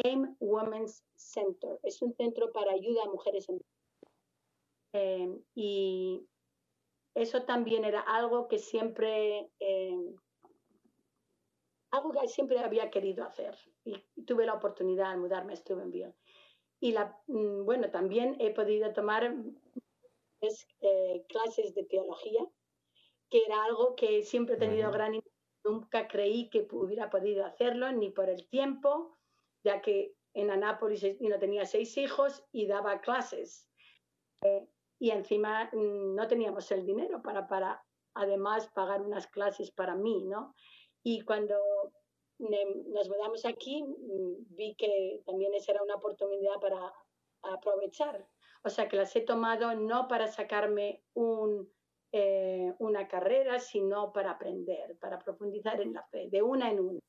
[0.03, 1.79] AIM Women's Center.
[1.83, 3.61] Es un centro para ayuda a mujeres en
[4.93, 6.27] em, y
[7.15, 10.15] eso también era algo que siempre em,
[11.91, 13.55] algo que siempre había querido hacer
[13.85, 16.13] y tuve la oportunidad de mudarme a Steubenville.
[16.79, 19.33] Y la, mm, bueno, también he podido tomar
[20.41, 22.45] eh, clases de teología,
[23.29, 25.33] que era algo que siempre he tenido gran interés.
[25.63, 29.17] Nunca creí que hubiera podido hacerlo, ni por el tiempo,
[29.63, 33.67] ya que en Anápolis no tenía seis hijos y daba clases.
[34.43, 34.67] Eh,
[34.99, 37.83] y encima mm, no teníamos el dinero para, para
[38.13, 40.55] además pagar unas clases para mí, ¿no?
[41.03, 41.55] Y cuando
[42.39, 46.93] nos mudamos aquí, mm, vi que también esa era una oportunidad para
[47.41, 48.27] aprovechar.
[48.63, 51.71] O sea, que las he tomado no para sacarme un,
[52.11, 56.99] eh, una carrera, sino para aprender, para profundizar en la fe, de una en una.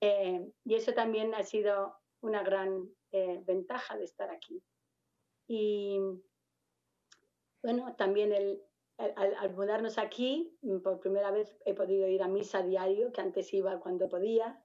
[0.00, 4.62] Eh, y eso también ha sido una gran eh, ventaja de estar aquí.
[5.46, 5.98] Y
[7.62, 8.62] bueno, también el,
[8.98, 13.80] al, mudarnos aquí, por primera vez he podido ir a misa diario, que antes iba
[13.80, 14.62] cuando podía,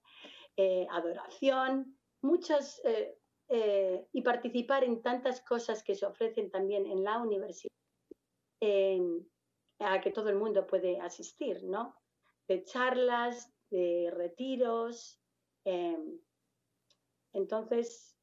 [0.57, 3.18] eh, adoración, muchas, eh,
[3.49, 7.73] y participar en tantas cosas que se ofrecen también en la universidad,
[9.79, 11.95] a que todo el mundo puede asistir, ¿no?
[12.47, 15.19] De charlas, de retiros.
[15.65, 16.19] Em,
[17.33, 18.17] entonces,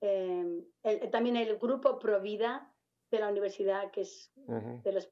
[0.00, 0.64] em,
[1.10, 2.72] también el grupo Provida
[3.10, 5.08] de la universidad, que es de los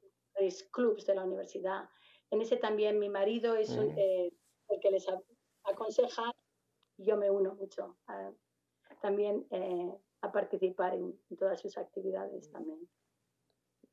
[0.71, 1.89] clubs de la universidad.
[2.31, 4.31] En ese también mi marido es eh,
[4.69, 5.05] el que les
[5.63, 6.31] aconseja
[6.97, 7.97] y yo me uno mucho
[9.01, 12.79] también eh, a participar en, todas sus actividades también.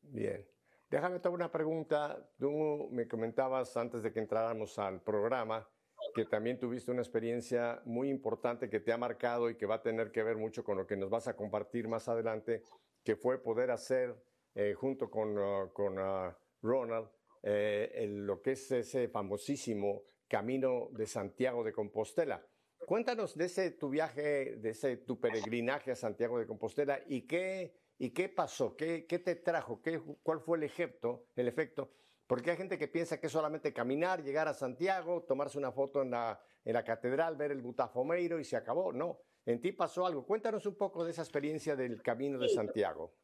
[0.03, 0.47] Bien.
[0.89, 2.31] Déjame tomar una pregunta.
[2.39, 5.69] Tú me comentabas antes de que entráramos al programa
[6.15, 9.83] que también tuviste una experiencia muy importante que te ha marcado y que va a
[9.83, 12.63] tener que ver mucho con lo que nos vas a compartir más adelante,
[13.05, 14.17] que fue poder hacer
[14.55, 16.33] eh, junto con, uh, con uh,
[16.63, 17.09] Ronald
[17.43, 22.45] eh, lo que es ese famosísimo Camino de Santiago de Compostela.
[22.87, 27.75] Cuéntanos de ese tu viaje, de ese tu peregrinaje a Santiago de Compostela y qué,
[27.99, 31.91] y qué pasó, qué, qué te trajo, qué, cuál fue el efecto, el efecto.
[32.29, 36.03] Porque hay gente que piensa que es solamente caminar, llegar a Santiago, tomarse una foto
[36.03, 38.93] en la, en la catedral, ver el Butafomeiro y se acabó.
[38.93, 40.25] No, en ti pasó algo.
[40.25, 43.15] Cuéntanos un poco de esa experiencia del Camino de Santiago.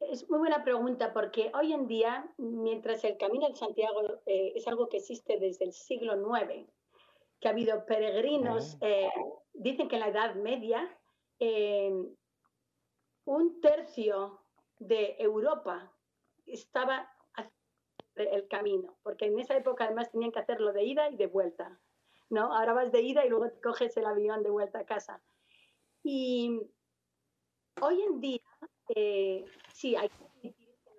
[0.00, 4.66] Es muy buena pregunta porque hoy en día, mientras el Camino de Santiago eh, es
[4.66, 6.66] algo que existe desde el siglo IX,
[7.40, 9.10] que ha habido peregrinos, eh,
[9.52, 10.98] dicen que en la Edad Media
[11.38, 11.92] eh,
[13.24, 14.44] un tercio
[14.78, 15.92] de Europa
[16.46, 17.10] estaba
[18.14, 21.80] el camino, porque en esa época además tenían que hacerlo de ida y de vuelta,
[22.28, 22.54] ¿no?
[22.54, 25.22] Ahora vas de ida y luego te coges el avión de vuelta a casa.
[26.02, 26.60] Y
[27.80, 28.42] hoy en día,
[28.94, 30.10] eh, sí, hay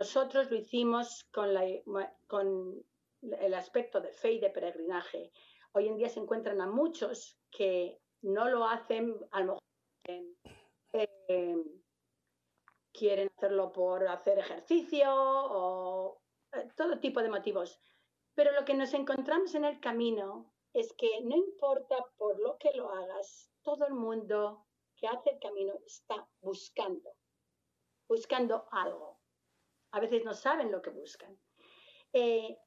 [0.02, 1.64] nosotros lo hicimos con, la,
[2.26, 2.84] con
[3.22, 5.32] el aspecto de fe y de peregrinaje.
[5.74, 9.58] Hoy en día se encuentran a muchos que no lo hacen, a lo
[10.06, 10.30] mejor
[10.94, 11.56] eh,
[12.92, 17.80] quieren hacerlo por hacer ejercicio o eh, todo tipo de motivos.
[18.36, 22.72] Pero lo que nos encontramos en el camino es que no importa por lo que
[22.76, 24.66] lo hagas, todo el mundo
[24.98, 27.16] que hace el camino está buscando,
[28.10, 29.20] buscando algo.
[29.94, 31.38] A veces no saben lo que buscan.
[32.14, 32.58] Eh,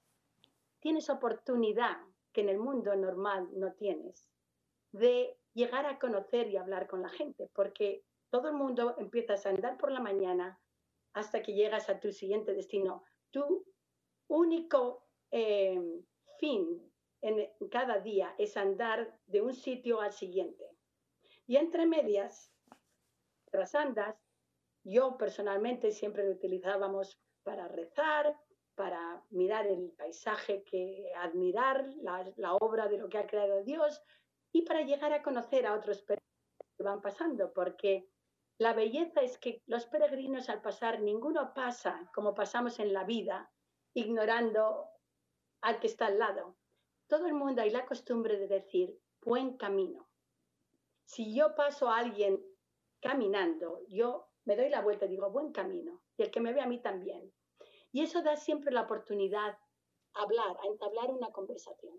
[0.81, 1.99] tienes oportunidad
[2.35, 4.29] que en el mundo normal no tienes,
[4.93, 9.51] de llegar a conocer y hablar con la gente, porque todo el mundo empiezas a
[9.51, 10.61] andar por la mañana
[11.15, 13.05] hasta que llegas a tu siguiente destino.
[13.31, 13.65] Tu
[14.29, 15.81] único eh,
[16.39, 20.65] fin en cada día es andar de un sitio al siguiente.
[21.47, 22.53] Y entre medias,
[23.51, 24.17] tras andas,
[24.83, 28.39] yo personalmente siempre lo utilizábamos para rezar,
[28.75, 31.87] para mirar el paisaje, que admirar
[32.37, 34.03] la, obra de lo que ha creado Dios
[34.53, 38.09] y para llegar a conocer a otros peregrinos que van pasando, porque
[38.59, 43.51] la belleza es que los peregrinos al pasar, ninguno pasa como pasamos en la vida,
[43.95, 44.89] ignorando
[45.61, 46.57] al que está al lado.
[47.07, 50.09] Todo el mundo hay la costumbre de decir buen camino.
[51.05, 52.41] Si yo paso a alguien
[53.01, 56.61] caminando, yo me doy la vuelta y digo buen camino, y el que me ve
[56.61, 57.33] a mí también.
[57.95, 59.57] Y eso da siempre la oportunidad
[60.15, 61.97] a hablar, a entablar una conversación.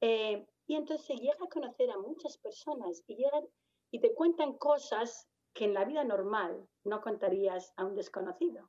[0.00, 3.46] Eh, y entonces llega a conocer a muchas personas y, llegan,
[3.92, 8.68] y te cuentan cosas que en la vida normal no contarías a un desconocido.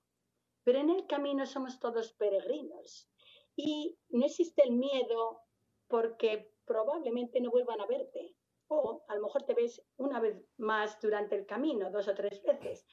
[0.63, 3.09] Pero en el camino somos todos peregrinos
[3.55, 5.41] y no existe el miedo
[5.87, 8.35] porque probablemente no vuelvan a verte
[8.67, 12.39] o a lo mejor te ves una vez más durante el camino, dos o tres
[12.43, 12.85] veces.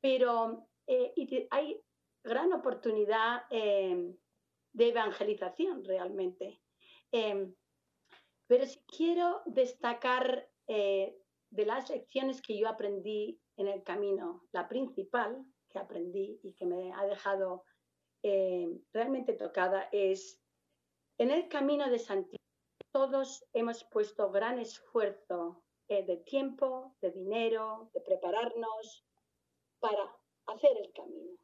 [0.00, 1.14] Pero eh,
[1.50, 1.80] hay
[2.24, 4.14] gran oportunidad eh,
[4.72, 6.60] de evangelización realmente.
[7.10, 7.52] Eh,
[8.46, 11.18] pero si quiero destacar eh,
[11.50, 16.66] de las lecciones que yo aprendí en el camino, la principal que aprendí y que
[16.66, 17.64] me ha dejado
[18.92, 20.40] realmente tocada es,
[21.18, 22.44] en el camino de Santiago
[22.92, 29.04] todos hemos puesto gran esfuerzo de tiempo, de dinero, de prepararnos
[29.80, 30.16] para
[30.46, 31.41] hacer el camino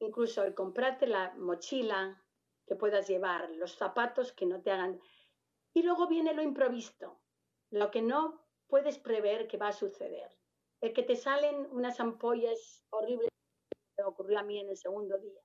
[0.00, 2.22] incluso el comprarte la mochila
[2.66, 5.00] que puedas llevar, los zapatos que no te hagan.
[5.72, 7.20] Y luego viene lo improvisto,
[7.70, 10.30] lo que no puedes prever que va a suceder.
[10.80, 13.28] El que te salen unas ampollas horribles,
[13.98, 15.42] me ocurrió a mí en el segundo día.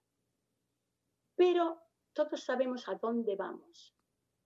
[1.36, 1.82] Pero
[2.14, 3.93] todos sabemos a dónde vamos.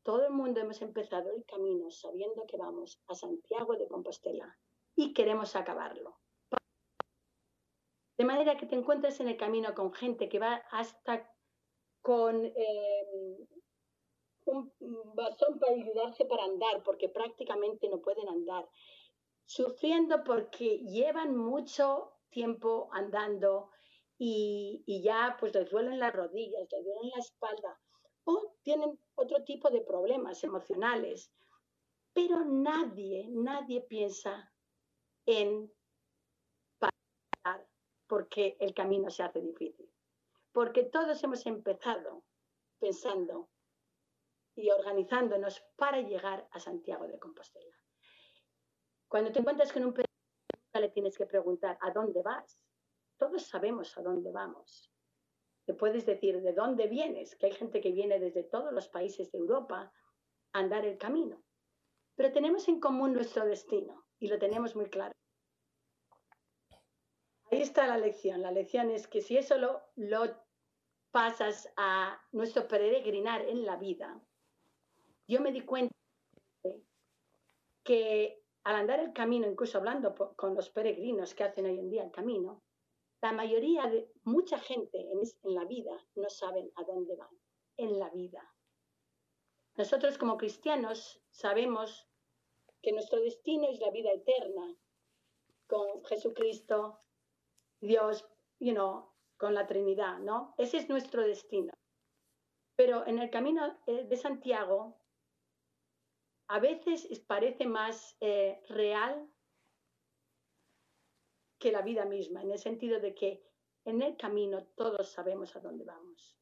[0.04, 4.58] todo el mundo hemos empezado el camino sabiendo que vamos a Santiago de Compostela
[4.96, 6.18] y queremos acabarlo.
[8.20, 11.34] De manera que te encuentres en el camino con gente que va hasta
[12.02, 13.48] con eh,
[14.46, 18.68] un bastón para ayudarse para andar, porque prácticamente no pueden andar,
[19.46, 23.70] sufriendo porque llevan mucho tiempo andando
[24.18, 27.80] y, y ya pues les duelen las rodillas, les duelen la espalda
[28.26, 31.32] o tienen otro tipo de problemas emocionales.
[32.12, 34.52] Pero nadie, nadie piensa
[35.26, 35.72] en
[38.10, 39.88] porque el camino se hace difícil.
[40.52, 42.26] Porque todos hemos empezado
[42.80, 43.50] pensando
[44.56, 47.78] y organizándonos para llegar a Santiago de Compostela.
[49.08, 52.60] Cuando te encuentras con un peregrino, le tienes que preguntar, ¿a dónde vas?
[53.18, 54.92] Todos sabemos a dónde vamos.
[55.66, 59.32] Te puedes decir de dónde vienes, que hay gente que viene desde todos los países
[59.32, 59.94] de Europa
[60.54, 61.44] a andar el camino.
[62.16, 65.14] Pero tenemos en común nuestro destino y lo tenemos muy claro.
[67.52, 68.42] Ahí está la lección.
[68.42, 70.24] La lección es que si eso lo, lo
[71.12, 74.22] pasas a nuestro peregrinar en la vida,
[75.28, 75.94] yo me di cuenta
[77.84, 82.04] que al andar el camino, incluso hablando con los peregrinos que hacen hoy en día
[82.04, 82.62] el camino,
[83.22, 87.36] la mayoría de mucha gente en, en la vida no saben a dónde van,
[87.78, 88.54] en la vida.
[89.76, 92.08] Nosotros como cristianos sabemos
[92.82, 94.76] que nuestro destino es la vida eterna
[95.68, 96.98] con Jesucristo,
[97.82, 98.28] Dios,
[98.60, 100.54] you know, con la Trinidad, ¿no?
[100.58, 101.74] Ese es nuestro destino.
[102.76, 104.98] Pero en el camino eh, de Santiago
[106.48, 109.30] a veces parece más eh, real
[111.60, 113.44] que la vida misma, en el sentido de que
[113.86, 116.38] en el camino todos sabemos a dónde vamos.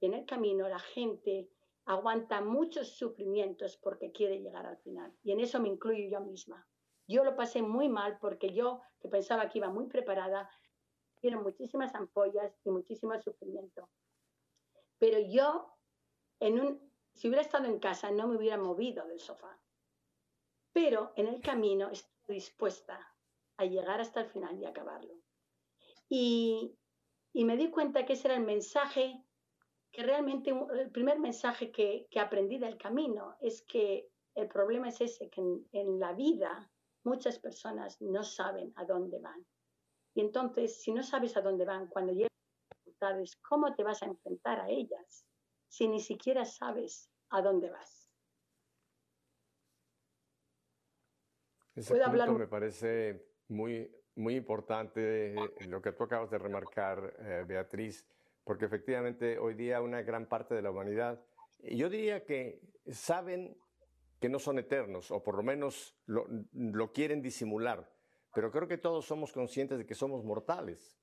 [0.00, 1.48] Y en el camino la gente
[1.84, 5.12] aguanta muchos sufrimientos porque quiere llegar al final.
[5.22, 6.66] Y en eso me incluyo yo misma.
[7.06, 10.50] Yo lo pasé muy mal porque yo, que pensaba que iba muy preparada,
[11.22, 13.88] tiene muchísimas ampollas y muchísimo sufrimiento.
[14.98, 15.72] Pero yo,
[16.40, 19.56] en un, si hubiera estado en casa, no me hubiera movido del sofá.
[20.72, 22.98] Pero en el camino estoy dispuesta
[23.56, 25.14] a llegar hasta el final y acabarlo.
[26.08, 26.76] Y,
[27.32, 29.24] y me di cuenta que ese era el mensaje,
[29.92, 35.00] que realmente el primer mensaje que, que aprendí del camino es que el problema es
[35.00, 36.70] ese, que en la vida
[37.04, 39.46] muchas personas no saben a dónde van.
[40.14, 42.28] Y entonces, si no sabes a dónde van, cuando llegan
[42.70, 45.26] dificultades, ¿cómo te vas a enfrentar a ellas
[45.68, 48.10] si ni siquiera sabes a dónde vas?
[51.74, 52.30] Ese punto hablar?
[52.32, 58.06] me parece muy, muy importante eh, lo que tú acabas de remarcar, eh, Beatriz,
[58.44, 61.24] porque efectivamente hoy día una gran parte de la humanidad,
[61.58, 62.60] yo diría que
[62.90, 63.56] saben
[64.20, 67.90] que no son eternos, o por lo menos lo, lo quieren disimular
[68.34, 70.98] pero creo que todos somos conscientes de que somos mortales.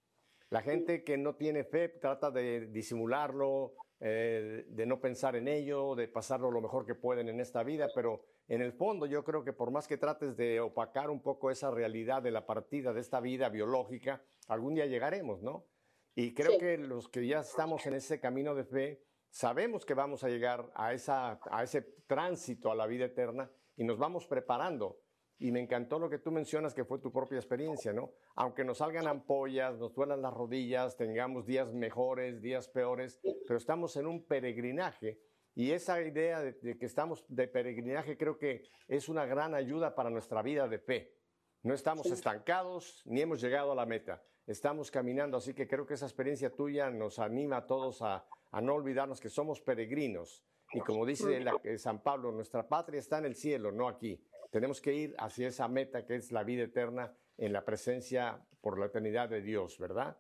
[0.49, 5.93] La gente que no tiene fe trata de disimularlo, eh, de no pensar en ello,
[5.95, 9.43] de pasarlo lo mejor que pueden en esta vida, pero en el fondo yo creo
[9.43, 13.01] que por más que trates de opacar un poco esa realidad de la partida de
[13.01, 15.65] esta vida biológica, algún día llegaremos, ¿no?
[16.15, 16.57] Y creo sí.
[16.57, 20.71] que los que ya estamos en ese camino de fe, sabemos que vamos a llegar
[20.73, 24.99] a, esa, a ese tránsito a la vida eterna y nos vamos preparando.
[25.39, 28.11] Y me encantó lo que tú mencionas, que fue tu propia experiencia, ¿no?
[28.35, 33.95] Aunque nos salgan ampollas, nos duelan las rodillas, tengamos días mejores, días peores, pero estamos
[33.95, 35.21] en un peregrinaje.
[35.55, 39.95] Y esa idea de, de, que estamos de peregrinaje creo que es una gran ayuda
[39.95, 41.15] para nuestra vida de fe.
[41.63, 44.21] No estamos estancados ni hemos llegado a la meta.
[44.45, 48.61] Estamos caminando, así que creo que esa experiencia tuya nos anima a todos a, a
[48.61, 50.43] no olvidarnos que somos peregrinos.
[50.73, 54.23] Y como dice la, San Pablo, nuestra patria está en el cielo, no aquí.
[54.49, 58.79] Tenemos que ir hacia esa meta que es la vida eterna en la presencia por
[58.79, 60.17] la eternidad de Dios, ¿verdad?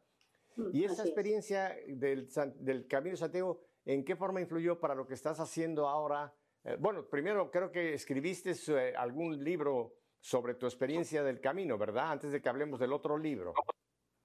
[0.55, 5.07] Mm, y esa experiencia del, del, Camino de Santiago, ¿en qué forma influyó para lo
[5.07, 6.33] que estás haciendo ahora?
[6.63, 12.11] Eh, bueno, primero creo que escribiste eh, algún libro sobre tu experiencia del camino, ¿verdad?
[12.11, 13.53] Antes de que hablemos del otro libro.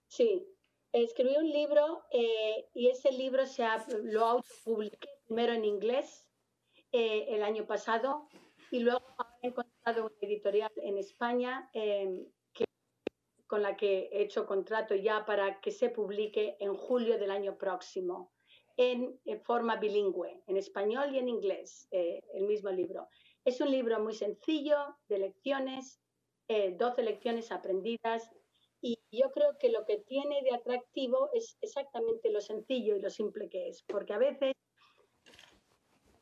[0.09, 0.47] Sí,
[0.93, 6.29] escribí un libro eh, y ese libro se ha, lo autopubliqué primero en inglés
[6.93, 8.29] eh, el año pasado
[8.71, 9.05] y luego
[9.87, 12.65] una editorial en España eh, que,
[13.47, 17.59] con la que he hecho contrato ya para que se publique en julio del año
[17.59, 18.33] próximo
[18.77, 23.09] en, en forma bilingüe, en español y en inglés, eh, el mismo libro.
[23.45, 26.01] Es un libro muy sencillo de lecciones,
[26.49, 28.31] eh, 12 lecciones aprendidas
[28.81, 33.11] y yo creo que lo que tiene de atractivo es exactamente lo sencillo y lo
[33.11, 34.55] simple que es, porque a veces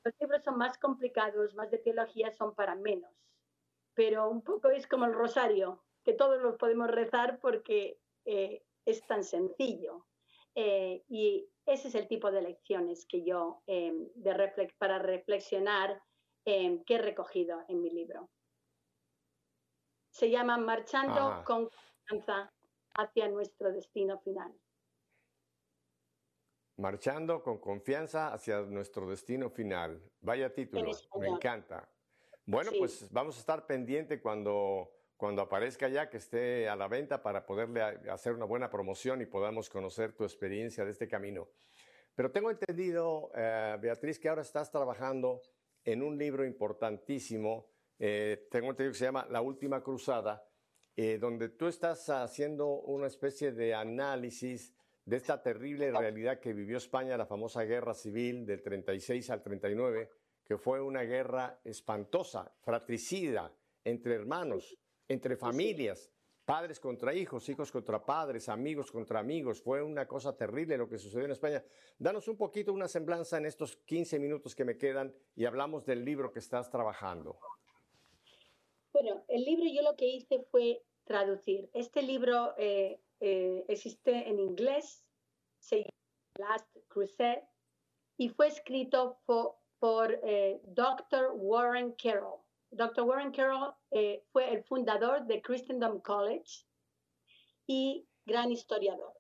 [0.04, 3.31] Los libros son más complicados, más de teología, son para menos.
[3.94, 9.06] Pero un poco es como el rosario, que todos lo podemos rezar porque eh, es
[9.06, 10.06] tan sencillo.
[10.54, 16.02] Eh, y ese es el tipo de lecciones que yo, em, de para reflexionar,
[16.44, 18.28] que he recogido en mi libro.
[20.10, 22.52] Se llama Marchando con confianza
[22.94, 24.52] hacia nuestro destino final.
[26.78, 30.02] Marchando con confianza hacia nuestro destino final.
[30.20, 30.90] Vaya título,
[31.20, 31.91] me encanta.
[32.46, 34.90] Bueno, pues vamos a estar pendiente cuando
[35.22, 37.80] cuando aparezca ya, que esté a la venta para poderle
[38.10, 41.48] hacer una buena promoción y podamos conocer tu experiencia de este camino.
[42.16, 45.40] Pero tengo entendido, eh, Beatriz, que ahora estás trabajando
[45.84, 47.68] en un libro importantísimo,
[48.00, 50.44] eh, tengo entendido que se llama La Última Cruzada,
[50.96, 54.74] eh, donde tú estás haciendo una especie de análisis
[55.04, 60.10] de esta terrible realidad que vivió España, la famosa guerra civil del 36 al 39,
[60.52, 63.50] que fue una guerra espantosa, fratricida,
[63.84, 64.76] entre hermanos,
[65.08, 66.10] entre familias,
[66.44, 69.62] padres contra hijos, hijos contra padres, amigos contra amigos.
[69.62, 71.64] Fue una cosa terrible lo que sucedió en España.
[71.98, 76.04] Danos un poquito una semblanza en estos 15 minutos que me quedan y hablamos del
[76.04, 77.38] libro que estás trabajando.
[78.92, 81.70] Bueno, el libro yo lo que hice fue traducir.
[81.72, 85.02] Este libro eh, eh, existe en inglés,
[85.60, 87.48] se llama Last Crusade,
[88.18, 91.32] y fue escrito por, por eh, Dr.
[91.34, 92.40] Warren Carroll.
[92.70, 93.02] Dr.
[93.02, 96.64] Warren Carroll eh, fue el fundador de Christendom College
[97.66, 99.12] y gran historiador.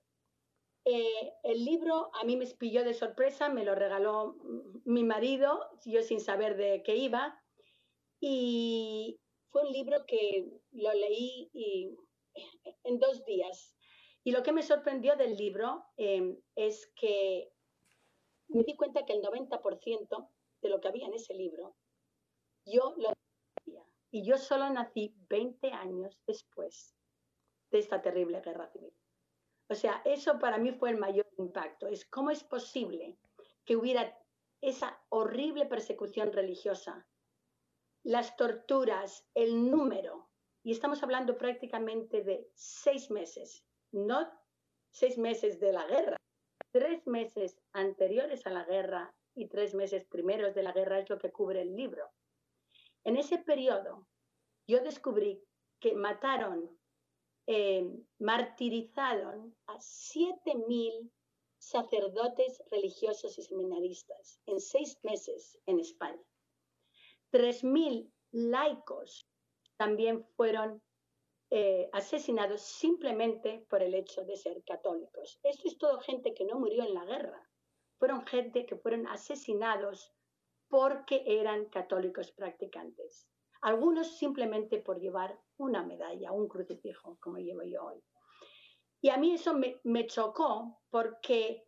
[0.84, 4.36] Eh, el libro a mí me pilló de sorpresa, me lo regaló
[4.84, 7.42] mi marido, yo sin saber de qué iba,
[8.20, 9.18] y
[9.50, 11.50] fue un libro que lo leí
[12.84, 13.76] en dos días.
[14.22, 17.50] Y lo que me sorprendió del libro em, es que
[18.46, 20.28] me di cuenta que el 90%
[20.62, 21.76] de lo que había en ese libro,
[22.64, 23.12] yo lo
[24.14, 26.94] y yo solo nací 20 años después
[27.70, 28.92] de esta terrible guerra civil.
[29.70, 31.86] O sea, eso para mí fue el mayor impacto.
[31.86, 33.18] Es cómo es posible
[33.64, 34.14] que hubiera
[34.60, 37.08] esa horrible persecución religiosa,
[38.04, 40.28] las torturas, el número,
[40.62, 44.30] y estamos hablando prácticamente de seis meses, no
[44.90, 46.16] seis meses de la guerra,
[46.70, 51.18] tres meses anteriores a la guerra y tres meses primeros de la guerra es lo
[51.18, 52.10] que cubre el libro.
[53.04, 54.06] En ese periodo,
[54.66, 55.42] yo descubrí
[55.80, 56.78] que mataron,
[57.46, 57.84] eh,
[58.18, 61.10] martirizaron a 7.000
[61.58, 66.22] sacerdotes religiosos y seminaristas en seis meses en España.
[67.32, 69.28] 3.000 laicos
[69.76, 70.82] también fueron
[71.50, 75.38] eh, asesinados simplemente por el hecho de ser católicos.
[75.42, 77.51] Esto es todo gente que no murió en la guerra.
[78.02, 80.12] Fueron gente que fueron asesinados
[80.66, 83.28] porque eran católicos practicantes.
[83.60, 88.02] Algunos simplemente por llevar una medalla, un crucifijo, como llevo yo hoy.
[89.00, 91.64] Y a mí eso me, chocó porque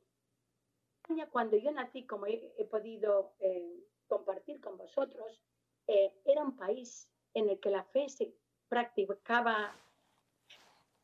[1.30, 5.40] cuando yo nací, como he, podido eh, compartir con vosotros,
[5.86, 8.34] eh, era un país en el que la fe se
[8.66, 9.80] practicaba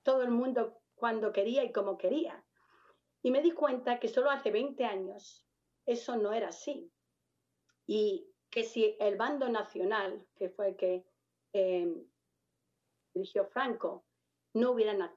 [0.03, 2.45] todo el mundo cuando quería y como quería.
[3.23, 5.47] Y me di cuenta que solo hace 20 años
[5.87, 6.91] eso no era así
[7.87, 11.05] y que si el bando nacional, que fue el que
[11.53, 12.07] eh,
[13.13, 14.07] dirigió Franco,
[14.55, 15.13] no hubiera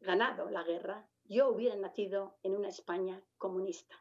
[0.00, 3.96] ganado la guerra, yo hubiera nacido en una España comunista.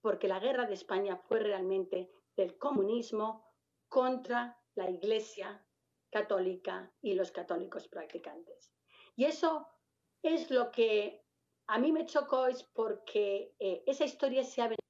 [0.00, 3.44] Porque la guerra de España fue realmente del comunismo
[3.88, 5.64] contra la Iglesia
[6.10, 8.72] católica y los católicos practicantes.
[9.16, 9.66] Y eso
[10.22, 11.25] es lo que
[11.68, 14.82] a mí me chocó, es porque eh, esa historia se ha venido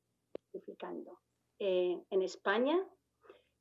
[0.53, 1.19] justificando.
[1.59, 2.79] Eh, en España.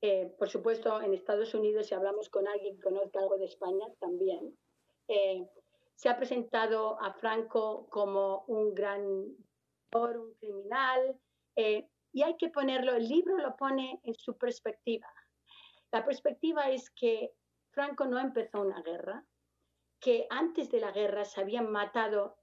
[0.02, 3.88] Eh, por supuesto, en Estados Unidos, si hablamos con alguien que conozca algo de España,
[4.00, 4.56] también.
[5.96, 11.18] Se ha presentado a Franco como un gran un criminal,
[11.56, 15.08] y hay que ponerlo, el libro lo pone en su perspectiva.
[15.92, 17.32] La perspectiva es que
[17.72, 19.26] Franco no empezó una guerra,
[20.02, 22.38] que antes de la guerra se habían matado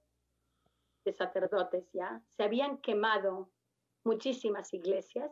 [1.05, 3.51] de sacerdotes ya, se habían quemado
[4.05, 5.31] muchísimas iglesias,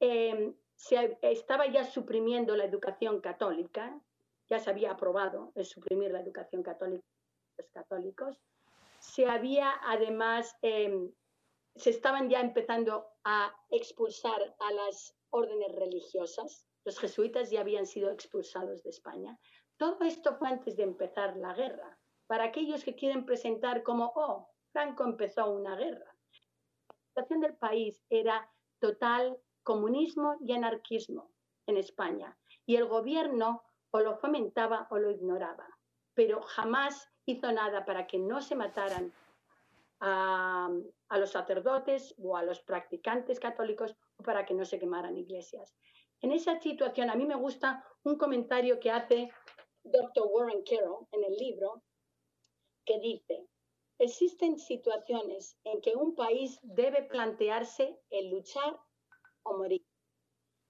[0.00, 4.00] Em, se estaba ya suprimiendo la educación católica,
[4.48, 7.04] ya se había aprobado el suprimir la educación católica
[7.56, 8.40] de los católicos.
[8.98, 11.12] Se había además, em,
[11.76, 16.66] se estaban ya empezando a expulsar a las órdenes religiosas.
[16.86, 19.38] Los jesuitas ya habían sido expulsados de España.
[19.76, 21.98] Todo esto fue antes de empezar la guerra.
[22.26, 26.14] Para aquellos que quieren presentar como, oh, Franco empezó una guerra.
[26.88, 31.30] La situación del país era total comunismo y anarquismo
[31.66, 35.66] en España y el gobierno o lo fomentaba o lo ignoraba,
[36.14, 39.12] pero jamás hizo nada para que no se mataran
[40.00, 40.70] a,
[41.18, 45.74] los sacerdotes o a los practicantes católicos o para que no se quemaran iglesias.
[46.20, 49.30] En esa situación, a mí me gusta un comentario que hace
[49.82, 50.26] Dr.
[50.30, 51.82] Warren Carroll en el libro,
[52.84, 53.46] que dice,
[54.00, 58.80] existen situaciones en que un país debe plantearse el luchar
[59.42, 59.84] o morir.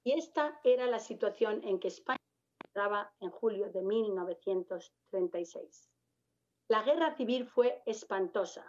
[0.04, 2.18] Y esta era la situación en que España
[2.66, 5.88] entraba en julio de 1936.
[6.68, 8.66] La guerra civil fue espantosa,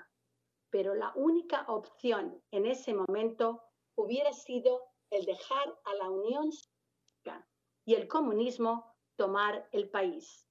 [0.69, 3.63] pero la única opción en ese momento
[3.95, 7.47] hubiera sido el dejar a la Unión Soviética
[7.83, 10.47] y el comunismo tomar el país,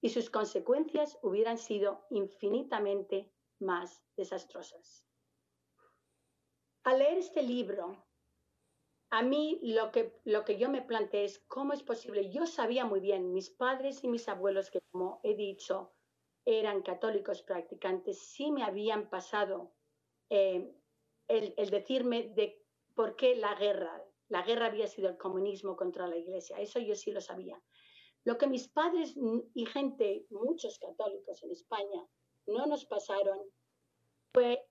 [0.00, 5.06] y sus consecuencias hubieran sido infinitamente más desastrosas.
[6.84, 8.06] Al leer este libro,
[9.10, 12.30] a mí lo que, lo que yo me planteé es cómo es posible.
[12.30, 15.92] Yo sabía muy bien, mis padres y mis abuelos, que como he dicho,
[16.44, 19.74] eran católicos practicantes, sí me habían pasado
[20.30, 20.74] eh,
[21.28, 26.06] el, el, decirme de por qué la guerra, la guerra había sido el comunismo contra
[26.06, 27.60] la iglesia, eso yo sí lo sabía.
[28.24, 29.14] Lo que mis padres
[29.54, 32.06] y gente, muchos católicos en España,
[32.48, 33.38] no nos pasaron
[34.32, 34.68] fue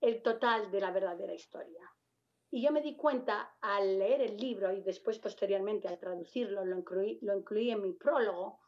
[0.00, 1.84] el total de la verdadera historia.
[2.50, 6.78] Y yo me di cuenta al leer el libro y después posteriormente al traducirlo, lo
[6.78, 8.60] incluí, lo incluí en mi prólogo,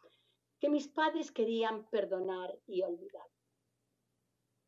[0.59, 3.27] que mis padres querían perdonar y olvidar.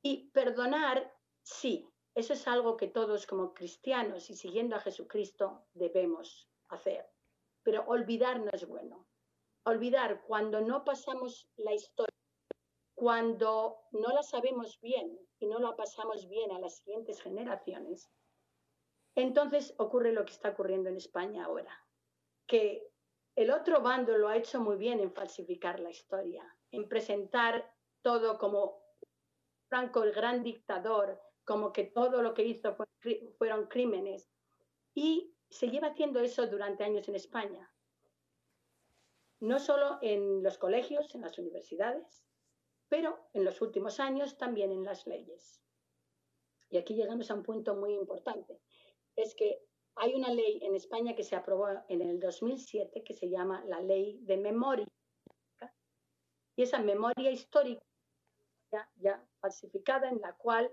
[0.02, 6.48] Y perdonar, sí, eso es algo que todos como cristianos y siguiendo a Jesucristo debemos
[6.68, 7.06] hacer.
[7.62, 9.06] Pero olvidar no es bueno.
[9.64, 12.11] Olvidar cuando no pasamos la historia,
[12.94, 18.10] cuando no la sabemos bien y no la pasamos bien a las siguientes generaciones,
[19.14, 21.86] entonces ocurre lo que está ocurriendo en España ahora,
[22.46, 22.88] que
[23.34, 28.38] el otro bando lo ha hecho muy bien en falsificar la historia, en presentar todo
[28.38, 28.82] como
[29.68, 32.76] Franco el gran dictador, como que todo lo que hizo
[33.38, 34.30] fueron crímenes.
[34.94, 37.70] Y se lleva haciendo eso durante años en España.
[39.40, 42.22] No solo en los colegios, en las universidades,
[42.92, 45.62] pero en los últimos años también en las leyes.
[46.68, 48.60] Y aquí llegamos a un punto muy importante.
[49.16, 49.62] Es que
[49.94, 53.80] hay una ley en España que se aprobó en el 2007 que se llama la
[53.80, 54.86] Ley de Memoria.
[56.54, 57.82] Y esa memoria histórica
[58.70, 60.70] ya, ya falsificada en la cual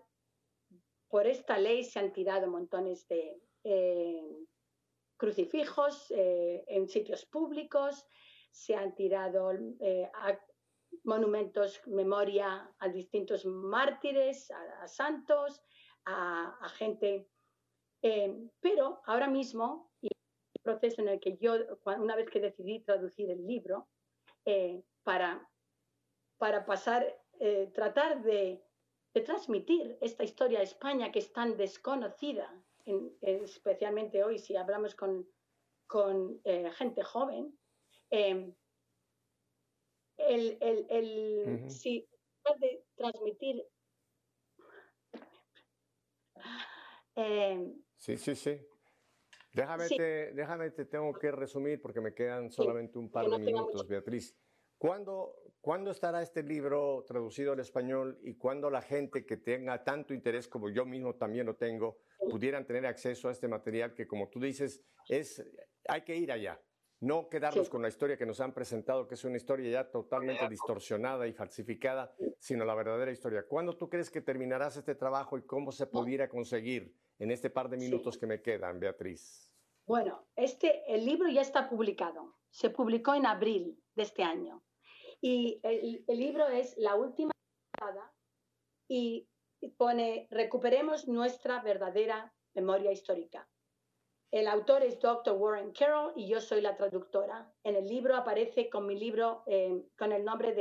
[1.07, 4.45] por esta ley se han tirado montones de eh,
[5.15, 8.05] crucifijos eh, en sitios públicos,
[8.51, 10.11] se han tirado eh,
[11.03, 15.63] monumentos, memoria a distintos mártires, a, santos,
[16.05, 17.27] a, gente.
[18.01, 21.55] Eh, pero ahora mismo, y el proceso en el que yo,
[21.97, 23.87] una vez que decidí traducir el libro,
[24.45, 25.47] eh, para,
[26.37, 28.63] para pasar, eh, tratar de,
[29.13, 32.47] de, transmitir esta historia a España que es tan desconocida,
[32.85, 35.27] en, especialmente hoy si hablamos con,
[35.87, 37.57] con gente joven,
[40.27, 41.69] el, el, el uh -huh.
[41.69, 42.07] si
[42.59, 43.63] de transmitir
[47.15, 48.59] eh, Sí, sí, sí.
[49.53, 49.97] Déjame, sí.
[49.97, 54.35] Te, déjame, te tengo que resumir porque me quedan solamente un par de minutos, Beatriz.
[54.77, 60.13] ¿Cuándo, ¿Cuándo estará este libro traducido al español y cuándo la gente que tenga tanto
[60.13, 61.97] interés como yo mismo también lo tengo,
[62.29, 65.43] pudieran tener acceso a este material que, como tú dices, es,
[65.89, 66.61] hay que ir allá?
[67.01, 67.71] No quedarnos sí.
[67.71, 71.33] con la historia que nos han presentado, que es una historia ya totalmente distorsionada y
[71.33, 73.45] falsificada, sino la verdadera historia.
[73.47, 76.93] ¿Cuándo tú crees que terminarás este trabajo y cómo se pudiera conseguir?
[77.19, 78.19] en este par de minutos sí.
[78.21, 79.51] que me quedan, Beatriz?
[79.85, 82.35] Bueno, este, el libro ya está publicado.
[82.49, 84.63] Se publicó en abril de este año.
[85.21, 87.31] Y el, el libro es La última
[88.87, 89.27] y
[89.77, 93.47] pone Recuperemos nuestra verdadera memoria histórica.
[94.31, 95.35] El autor es Dr.
[95.35, 97.51] Warren Carroll y yo soy la traductora.
[97.63, 100.53] En el libro aparece con mi libro, eh, con el nombre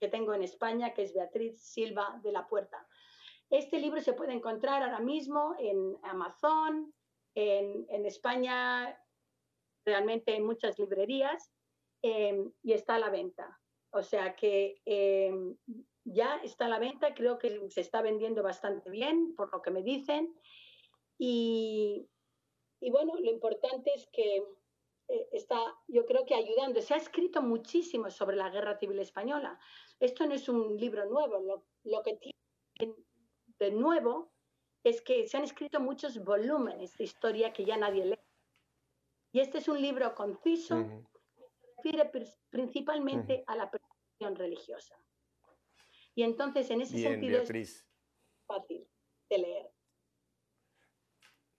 [0.00, 2.84] que tengo en España, que es Beatriz Silva de la Puerta.
[3.48, 6.92] Este libro se puede encontrar ahora mismo en Amazon,
[7.34, 8.98] en, en España,
[9.84, 11.52] realmente en muchas librerías,
[12.02, 13.60] eh, y está a la venta.
[13.90, 15.32] O sea que eh,
[16.04, 19.70] ya está a la venta, creo que se está vendiendo bastante bien, por lo que
[19.70, 20.34] me dicen.
[21.18, 22.08] Y,
[22.82, 24.36] y bueno, lo importante es que
[25.08, 26.82] eh, está, yo creo que ayudando.
[26.82, 29.58] Se ha escrito muchísimo sobre la Guerra Civil Española.
[30.00, 32.96] Esto no es un libro nuevo, lo, lo que tiene
[33.58, 34.32] de nuevo
[34.82, 38.18] es que se han escrito muchos volúmenes de historia que ya nadie lee.
[39.32, 42.10] Y este es un libro conciso que se refiere
[42.50, 44.98] principalmente a la persecución religiosa.
[46.16, 47.86] Y entonces, en ese sentido, es
[48.46, 48.86] fácil
[49.30, 49.61] de leer.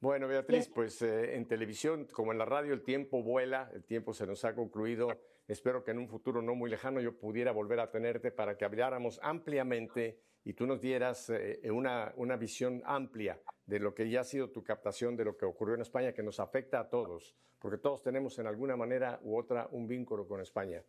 [0.04, 4.14] Bueno, Beatriz, pues eh, en televisión como en la radio el tiempo vuela, el tiempo
[4.14, 5.08] se nos ha concluido.
[5.48, 8.66] Espero que en un futuro no muy lejano yo pudiera volver a tenerte para que
[8.66, 14.20] habláramos ampliamente y tú nos dieras eh, una, una visión amplia de lo que ya
[14.20, 17.34] ha sido tu captación de lo que ocurrió en España, que nos afecta a todos,
[17.58, 20.84] porque todos tenemos en alguna manera u otra un vínculo con España.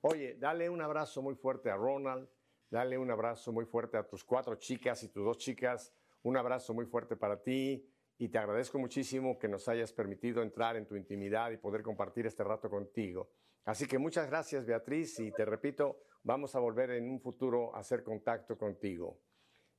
[0.00, 2.28] Oye, dale un abrazo muy fuerte a Ronald,
[2.68, 5.94] dale un abrazo muy fuerte a tus cuatro chicas y tus dos chicas,
[6.24, 7.88] un abrazo muy fuerte para ti
[8.18, 12.26] y te agradezco muchísimo que nos hayas permitido entrar en tu intimidad y poder compartir
[12.26, 13.30] este rato contigo.
[13.64, 17.80] Así que muchas gracias Beatriz y te repito, vamos a volver en un futuro a
[17.80, 19.20] hacer contacto contigo.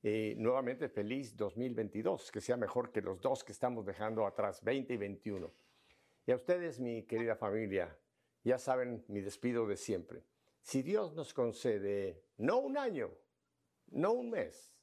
[0.02, 4.94] Y nuevamente feliz 2022, que sea mejor que los dos que estamos dejando atrás, 20
[4.94, 5.52] y 21.
[6.26, 7.98] Y a ustedes, mi querida familia,
[8.44, 10.22] ya saben mi despido de siempre.
[10.60, 13.10] Si Dios nos concede no un año,
[13.88, 14.76] no un mes,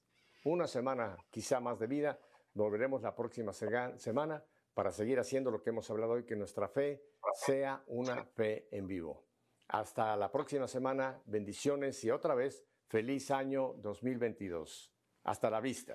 [0.44, 2.20] una semana quizá más de vida,
[2.56, 4.42] Volveremos la próxima semana
[4.74, 7.04] para seguir haciendo lo que hemos hablado hoy, que nuestra fe
[7.34, 9.26] sea una fe en vivo.
[9.68, 14.90] Hasta la próxima semana, bendiciones y otra vez, feliz año 2022.
[15.26, 15.94] Hasta la vista.